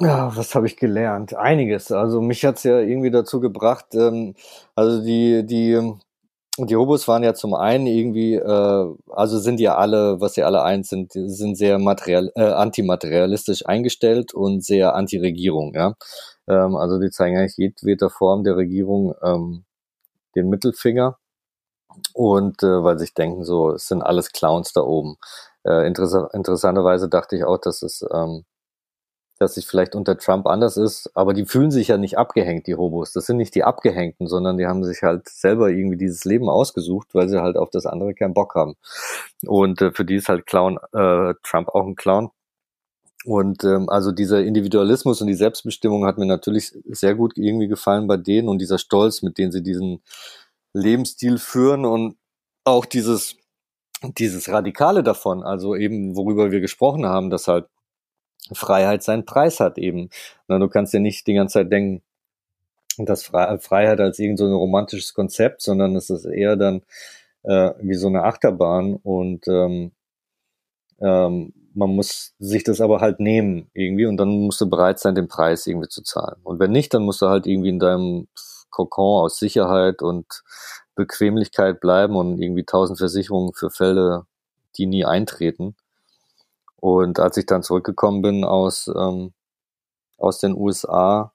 [0.00, 1.34] Ja, was habe ich gelernt?
[1.34, 1.90] Einiges.
[1.90, 4.34] Also mich hat's ja irgendwie dazu gebracht, ähm,
[4.76, 5.98] also die, die
[6.66, 10.62] die Hobos waren ja zum einen irgendwie, äh, also sind ja alle, was sie alle
[10.62, 15.94] eins sind, sind sehr material, äh, antimaterialistisch eingestellt und sehr anti-Regierung, ja.
[16.48, 19.64] Ähm, also die zeigen eigentlich jedweder Form der Regierung ähm,
[20.36, 21.18] den Mittelfinger
[22.14, 25.16] und äh, weil sich denken, so, es sind alles Clowns da oben.
[25.64, 28.44] Äh, interess interessanterweise dachte ich auch, dass es ähm,
[29.38, 32.74] dass sich vielleicht unter Trump anders ist, aber die fühlen sich ja nicht abgehängt, die
[32.74, 33.12] Hobos.
[33.12, 37.08] Das sind nicht die Abgehängten, sondern die haben sich halt selber irgendwie dieses Leben ausgesucht,
[37.14, 38.74] weil sie halt auf das andere keinen Bock haben.
[39.46, 42.30] Und äh, für die ist halt Clown, äh, Trump auch ein Clown.
[43.24, 48.06] Und ähm, also dieser Individualismus und die Selbstbestimmung hat mir natürlich sehr gut irgendwie gefallen
[48.06, 50.02] bei denen und dieser Stolz, mit dem sie diesen
[50.72, 52.16] Lebensstil führen und
[52.64, 53.36] auch dieses
[54.02, 57.66] dieses Radikale davon, also eben worüber wir gesprochen haben, dass halt
[58.52, 60.10] Freiheit seinen Preis hat eben.
[60.46, 62.02] Na, du kannst ja nicht die ganze Zeit denken,
[62.98, 66.82] dass Freiheit als irgend so ein romantisches Konzept, sondern es ist eher dann
[67.44, 69.92] äh, wie so eine Achterbahn und ähm,
[71.00, 75.14] ähm, man muss sich das aber halt nehmen irgendwie und dann musst du bereit sein,
[75.14, 76.40] den Preis irgendwie zu zahlen.
[76.42, 78.26] Und wenn nicht, dann musst du halt irgendwie in deinem
[78.70, 80.42] Kokon aus Sicherheit und
[80.96, 84.26] Bequemlichkeit bleiben und irgendwie tausend Versicherungen für Fälle,
[84.76, 85.76] die nie eintreten.
[86.76, 89.32] Und als ich dann zurückgekommen bin aus, ähm,
[90.16, 91.32] aus den USA,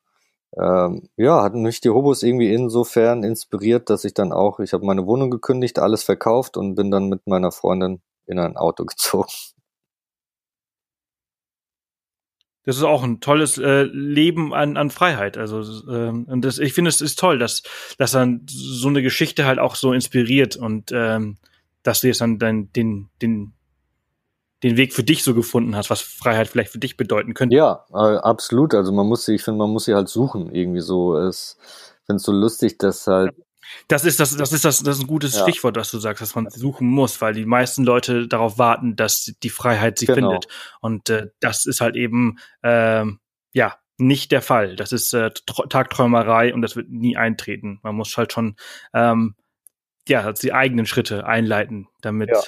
[0.57, 4.85] ähm, ja, hatten mich die Hobos irgendwie insofern inspiriert, dass ich dann auch, ich habe
[4.85, 9.31] meine Wohnung gekündigt, alles verkauft und bin dann mit meiner Freundin in ein Auto gezogen.
[12.65, 15.37] Das ist auch ein tolles äh, Leben an, an Freiheit.
[15.37, 15.61] Also
[15.91, 17.63] ähm, und das, ich finde, es ist toll, dass,
[17.97, 21.37] dass dann so eine Geschichte halt auch so inspiriert und ähm,
[21.83, 23.53] dass du jetzt dann, dann den, den
[24.63, 27.55] den Weg für dich so gefunden hast, was Freiheit vielleicht für dich bedeuten könnte.
[27.55, 28.73] Ja, äh, absolut.
[28.73, 31.17] Also man muss sie, ich finde, man muss sie halt suchen irgendwie so.
[31.17, 31.57] Es
[32.05, 33.35] finde es so lustig, dass halt
[33.87, 35.43] das ist das, das ist das, das ist ein gutes ja.
[35.43, 39.33] Stichwort, was du sagst, dass man suchen muss, weil die meisten Leute darauf warten, dass
[39.41, 40.31] die Freiheit sie genau.
[40.31, 40.47] findet.
[40.81, 43.19] Und äh, das ist halt eben ähm,
[43.53, 44.75] ja nicht der Fall.
[44.75, 45.31] Das ist äh,
[45.69, 47.79] Tagträumerei und das wird nie eintreten.
[47.83, 48.55] Man muss halt schon
[48.93, 49.35] ähm,
[50.07, 52.41] ja die eigenen Schritte einleiten, damit ja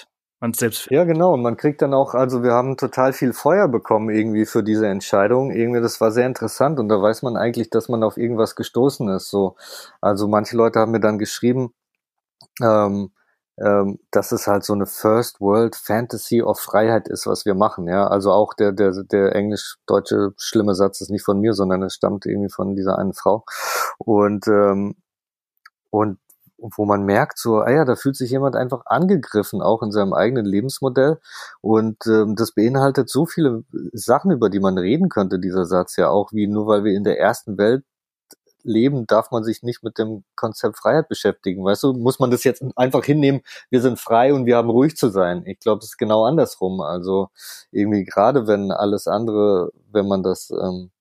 [0.45, 1.33] man selbst Ja, genau.
[1.33, 4.87] Und man kriegt dann auch, also wir haben total viel Feuer bekommen irgendwie für diese
[4.87, 5.51] Entscheidung.
[5.51, 9.07] Irgendwie, das war sehr interessant und da weiß man eigentlich, dass man auf irgendwas gestoßen
[9.09, 9.29] ist.
[9.29, 9.55] So,
[10.01, 11.73] also manche Leute haben mir dann geschrieben,
[12.61, 13.11] ähm,
[13.57, 17.87] ähm, dass es halt so eine First World Fantasy of Freiheit ist, was wir machen.
[17.87, 21.95] Ja, also auch der der der englisch-deutsche schlimme Satz ist nicht von mir, sondern es
[21.95, 23.45] stammt irgendwie von dieser einen Frau.
[23.97, 24.95] Und ähm,
[25.89, 26.19] und
[26.76, 30.13] wo man merkt, so, ah ja, da fühlt sich jemand einfach angegriffen, auch in seinem
[30.13, 31.20] eigenen Lebensmodell.
[31.61, 33.63] Und ähm, das beinhaltet so viele
[33.93, 37.03] Sachen, über die man reden könnte, dieser Satz ja auch, wie nur weil wir in
[37.03, 37.84] der ersten Welt
[38.66, 41.63] leben, darf man sich nicht mit dem Konzept Freiheit beschäftigen.
[41.63, 44.97] Weißt du, muss man das jetzt einfach hinnehmen, wir sind frei und wir haben ruhig
[44.97, 45.43] zu sein.
[45.45, 46.82] Ich glaube, es ist genau andersrum.
[46.82, 47.30] Also
[47.72, 50.91] irgendwie gerade wenn alles andere, wenn man das ähm,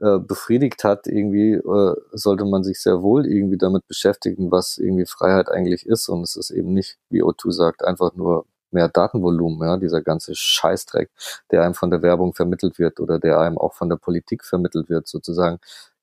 [0.00, 5.06] äh, befriedigt hat, irgendwie äh, sollte man sich sehr wohl irgendwie damit beschäftigen, was irgendwie
[5.06, 6.08] Freiheit eigentlich ist.
[6.08, 10.34] Und es ist eben nicht, wie O2 sagt, einfach nur mehr Datenvolumen, ja, dieser ganze
[10.34, 11.10] Scheißdreck,
[11.50, 14.88] der einem von der Werbung vermittelt wird oder der einem auch von der Politik vermittelt
[14.88, 15.58] wird, sozusagen.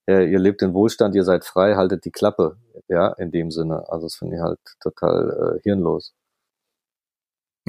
[0.06, 2.56] Ja, ihr lebt in Wohlstand, ihr seid frei, haltet die Klappe,
[2.88, 3.84] ja, in dem Sinne.
[3.90, 6.14] Also das finde ich halt total äh, hirnlos.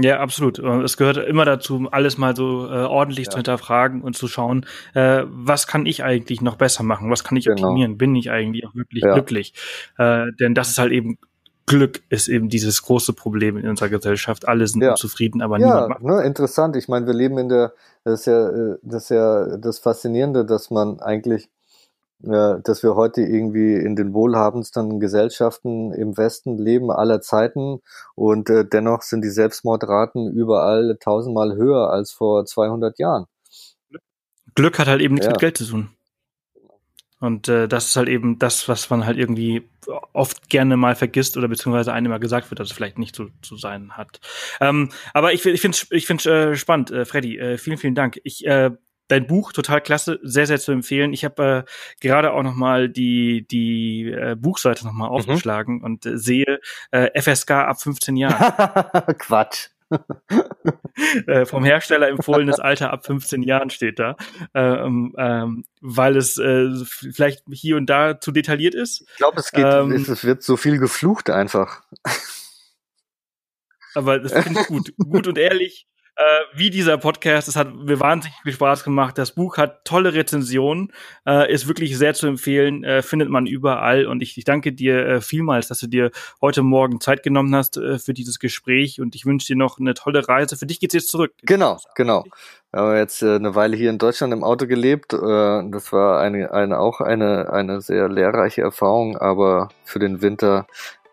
[0.02, 0.60] Ja, absolut.
[0.60, 3.32] Es gehört immer dazu, alles mal so äh, ordentlich ja.
[3.32, 7.10] zu hinterfragen und zu schauen, äh, was kann ich eigentlich noch besser machen?
[7.12, 7.68] Was kann ich genau.
[7.68, 7.98] optimieren?
[7.98, 9.14] Bin ich eigentlich auch wirklich ja.
[9.14, 9.54] glücklich?
[9.98, 11.18] Äh, denn das ist halt eben
[11.70, 14.48] Glück ist eben dieses große Problem in unserer Gesellschaft.
[14.48, 14.92] Alle sind ja.
[14.92, 16.04] unzufrieden, aber ja, niemand macht.
[16.04, 16.76] Ne, interessant.
[16.76, 17.74] Ich meine, wir leben in der,
[18.04, 21.48] das ist ja, äh, das ist ja das Faszinierende, dass man eigentlich
[22.22, 27.82] dass wir heute irgendwie in den wohlhabendsten Gesellschaften im Westen leben aller Zeiten
[28.16, 33.26] und äh, dennoch sind die Selbstmordraten überall tausendmal höher als vor 200 Jahren.
[34.56, 35.32] Glück hat halt eben nichts ja.
[35.32, 35.90] mit Geld zu tun.
[37.22, 39.70] Und äh, das ist halt eben das, was man halt irgendwie
[40.14, 43.28] oft gerne mal vergisst oder beziehungsweise einem immer gesagt wird, dass es vielleicht nicht so
[43.42, 44.22] zu sein hat.
[44.62, 47.38] Ähm, aber ich, ich finde es ich find's, äh, spannend, äh, Freddy.
[47.38, 48.20] Äh, vielen, vielen Dank.
[48.24, 48.72] Ich äh,
[49.10, 51.12] dein Buch total klasse, sehr sehr zu empfehlen.
[51.12, 55.16] Ich habe äh, gerade auch noch mal die die äh, Buchseite noch mal mhm.
[55.16, 56.60] aufgeschlagen und äh, sehe
[56.92, 58.86] äh, FSK ab 15 Jahren.
[59.18, 59.70] Quatsch.
[61.28, 64.16] äh, vom Hersteller empfohlenes Alter ab 15 Jahren steht da,
[64.54, 69.02] ähm, ähm, weil es äh, vielleicht hier und da zu detailliert ist.
[69.10, 71.82] Ich glaube, es geht, ähm, es wird so viel geflucht einfach.
[73.96, 75.88] Aber das finde ich gut, gut und ehrlich
[76.54, 77.48] wie dieser Podcast.
[77.48, 79.18] Es hat mir wahnsinnig viel Spaß gemacht.
[79.18, 80.92] Das Buch hat tolle Rezensionen,
[81.26, 84.06] äh, ist wirklich sehr zu empfehlen, äh, findet man überall.
[84.06, 87.78] Und ich, ich danke dir äh, vielmals, dass du dir heute Morgen Zeit genommen hast
[87.78, 89.00] äh, für dieses Gespräch.
[89.00, 90.58] Und ich wünsche dir noch eine tolle Reise.
[90.58, 91.32] Für dich geht's jetzt zurück.
[91.44, 92.26] Genau, genau.
[92.72, 95.14] Wir haben jetzt äh, eine Weile hier in Deutschland im Auto gelebt.
[95.14, 100.68] Äh, das war eine, eine, auch eine, eine sehr lehrreiche Erfahrung, aber für den Winter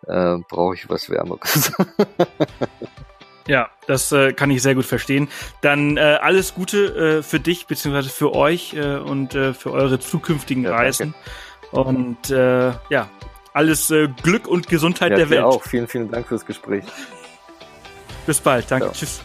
[0.07, 1.73] äh, brauche ich was Wärmeres.
[3.47, 5.29] Ja, das äh, kann ich sehr gut verstehen.
[5.61, 10.01] Dann äh, alles Gute äh, für dich beziehungsweise für euch äh, und äh, für eure
[10.01, 11.15] zukünftigen ja, Reisen.
[11.71, 13.09] Und äh, ja,
[13.53, 15.43] alles äh, Glück und Gesundheit ja, der Welt.
[15.43, 15.63] auch.
[15.63, 16.85] Vielen, vielen Dank fürs Gespräch.
[18.27, 18.71] Bis bald.
[18.71, 18.87] Danke.
[18.87, 18.93] Ja.
[18.93, 19.23] Tschüss.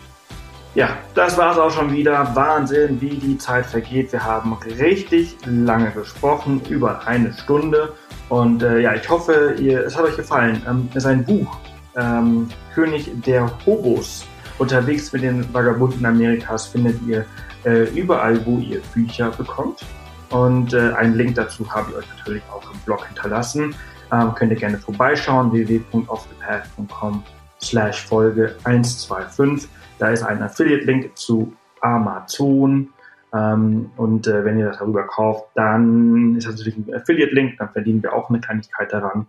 [0.73, 2.33] Ja, das war's auch schon wieder.
[2.33, 4.13] Wahnsinn, wie die Zeit vergeht.
[4.13, 7.93] Wir haben richtig lange gesprochen, über eine Stunde.
[8.29, 10.61] Und äh, ja, ich hoffe, ihr, es hat euch gefallen.
[10.65, 11.59] Ähm, es ist ein Buch
[11.97, 14.25] ähm, König der Hobos.
[14.57, 17.25] Unterwegs mit den Vagabunden Amerikas findet ihr
[17.65, 19.85] äh, überall, wo ihr Bücher bekommt.
[20.29, 23.75] Und äh, einen Link dazu habe ich euch natürlich auch im Blog hinterlassen.
[24.11, 27.23] Ähm, könnt ihr gerne vorbeischauen, www.offthepath.com
[27.61, 29.69] slash Folge 125.
[29.99, 32.89] Da ist ein Affiliate-Link zu Amazon.
[33.33, 37.69] Ähm, und äh, wenn ihr das darüber kauft, dann ist das natürlich ein Affiliate-Link, dann
[37.69, 39.27] verdienen wir auch eine Kleinigkeit daran.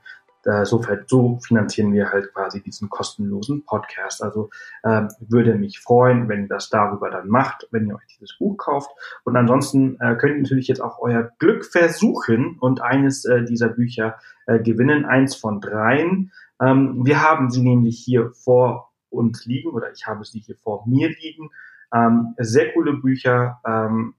[0.64, 4.22] So, so finanzieren wir halt quasi diesen kostenlosen Podcast.
[4.22, 4.50] Also
[4.82, 8.56] äh, würde mich freuen, wenn ihr das darüber dann macht, wenn ihr euch dieses Buch
[8.56, 8.90] kauft.
[9.24, 13.68] Und ansonsten äh, könnt ihr natürlich jetzt auch euer Glück versuchen und eines äh, dieser
[13.68, 16.32] Bücher äh, gewinnen, eins von dreien.
[16.60, 20.84] Ähm, wir haben sie nämlich hier vor uns liegen oder ich habe sie hier vor
[20.86, 21.50] mir liegen.
[21.94, 24.14] Ähm, sehr coole Bücher, ähm,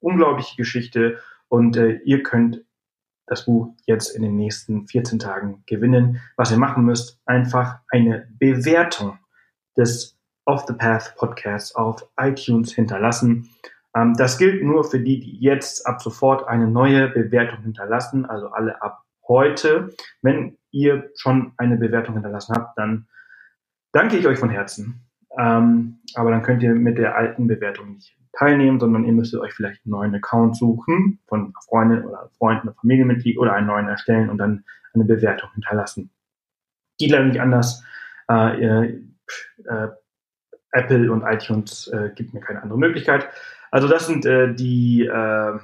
[0.00, 2.64] unglaubliche Geschichte und äh, ihr könnt
[3.30, 6.20] das Buch jetzt in den nächsten 14 Tagen gewinnen.
[6.36, 9.18] Was ihr machen müsst, einfach eine Bewertung
[9.76, 13.48] des Off the Path Podcasts auf iTunes hinterlassen.
[13.94, 18.48] Ähm, das gilt nur für die, die jetzt ab sofort eine neue Bewertung hinterlassen, also
[18.48, 19.94] alle ab heute.
[20.22, 23.06] Wenn ihr schon eine Bewertung hinterlassen habt, dann
[23.92, 25.08] danke ich euch von Herzen.
[25.38, 29.52] Ähm, aber dann könnt ihr mit der alten Bewertung nicht teilnehmen, sondern ihr müsstet euch
[29.52, 34.38] vielleicht einen neuen Account suchen von Freunden oder Freunden, Familienmitglied oder einen neuen erstellen und
[34.38, 36.10] dann eine Bewertung hinterlassen.
[36.98, 37.84] Geht leider nicht anders.
[38.28, 38.84] Äh,
[39.66, 39.88] äh,
[40.72, 43.28] Apple und iTunes äh, gibt mir keine andere Möglichkeit.
[43.70, 45.58] Also das sind äh, die äh,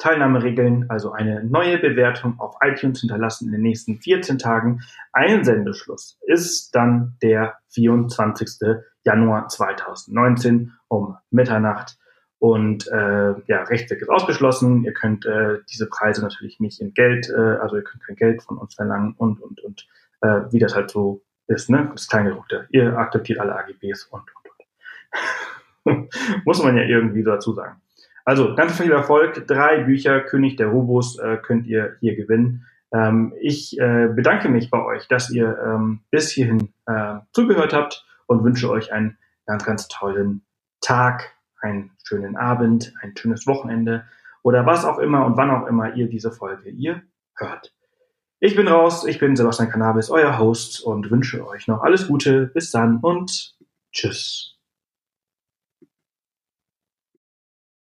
[0.00, 4.80] Teilnahmeregeln, also eine neue Bewertung auf iTunes hinterlassen in den nächsten 14 Tagen.
[5.12, 8.78] Einsendeschluss ist dann der 24.
[9.04, 11.98] Januar 2019 um Mitternacht.
[12.38, 14.84] Und äh, ja, Rechtsweg ist ausgeschlossen.
[14.84, 18.42] Ihr könnt äh, diese Preise natürlich nicht in Geld, äh, also ihr könnt kein Geld
[18.42, 19.86] von uns verlangen und und und
[20.22, 21.90] äh, wie das halt so ist, ne?
[21.92, 22.66] Das Kleingedruckte.
[22.70, 24.50] Ihr akzeptiert alle AGBs und und
[25.84, 26.14] und.
[26.46, 27.82] Muss man ja irgendwie dazu sagen.
[28.30, 29.44] Also ganz viel Erfolg.
[29.48, 32.64] Drei Bücher König der Hobos äh, könnt ihr hier gewinnen.
[32.92, 38.06] Ähm, ich äh, bedanke mich bei euch, dass ihr ähm, bis hierhin äh, zugehört habt
[38.28, 40.42] und wünsche euch einen ganz, ganz tollen
[40.80, 44.04] Tag, einen schönen Abend, ein schönes Wochenende
[44.44, 47.02] oder was auch immer und wann auch immer ihr diese Folge ihr
[47.34, 47.74] hört.
[48.38, 52.46] Ich bin raus, ich bin Sebastian Cannabis, euer Host und wünsche euch noch alles Gute.
[52.46, 53.56] Bis dann und
[53.90, 54.59] tschüss.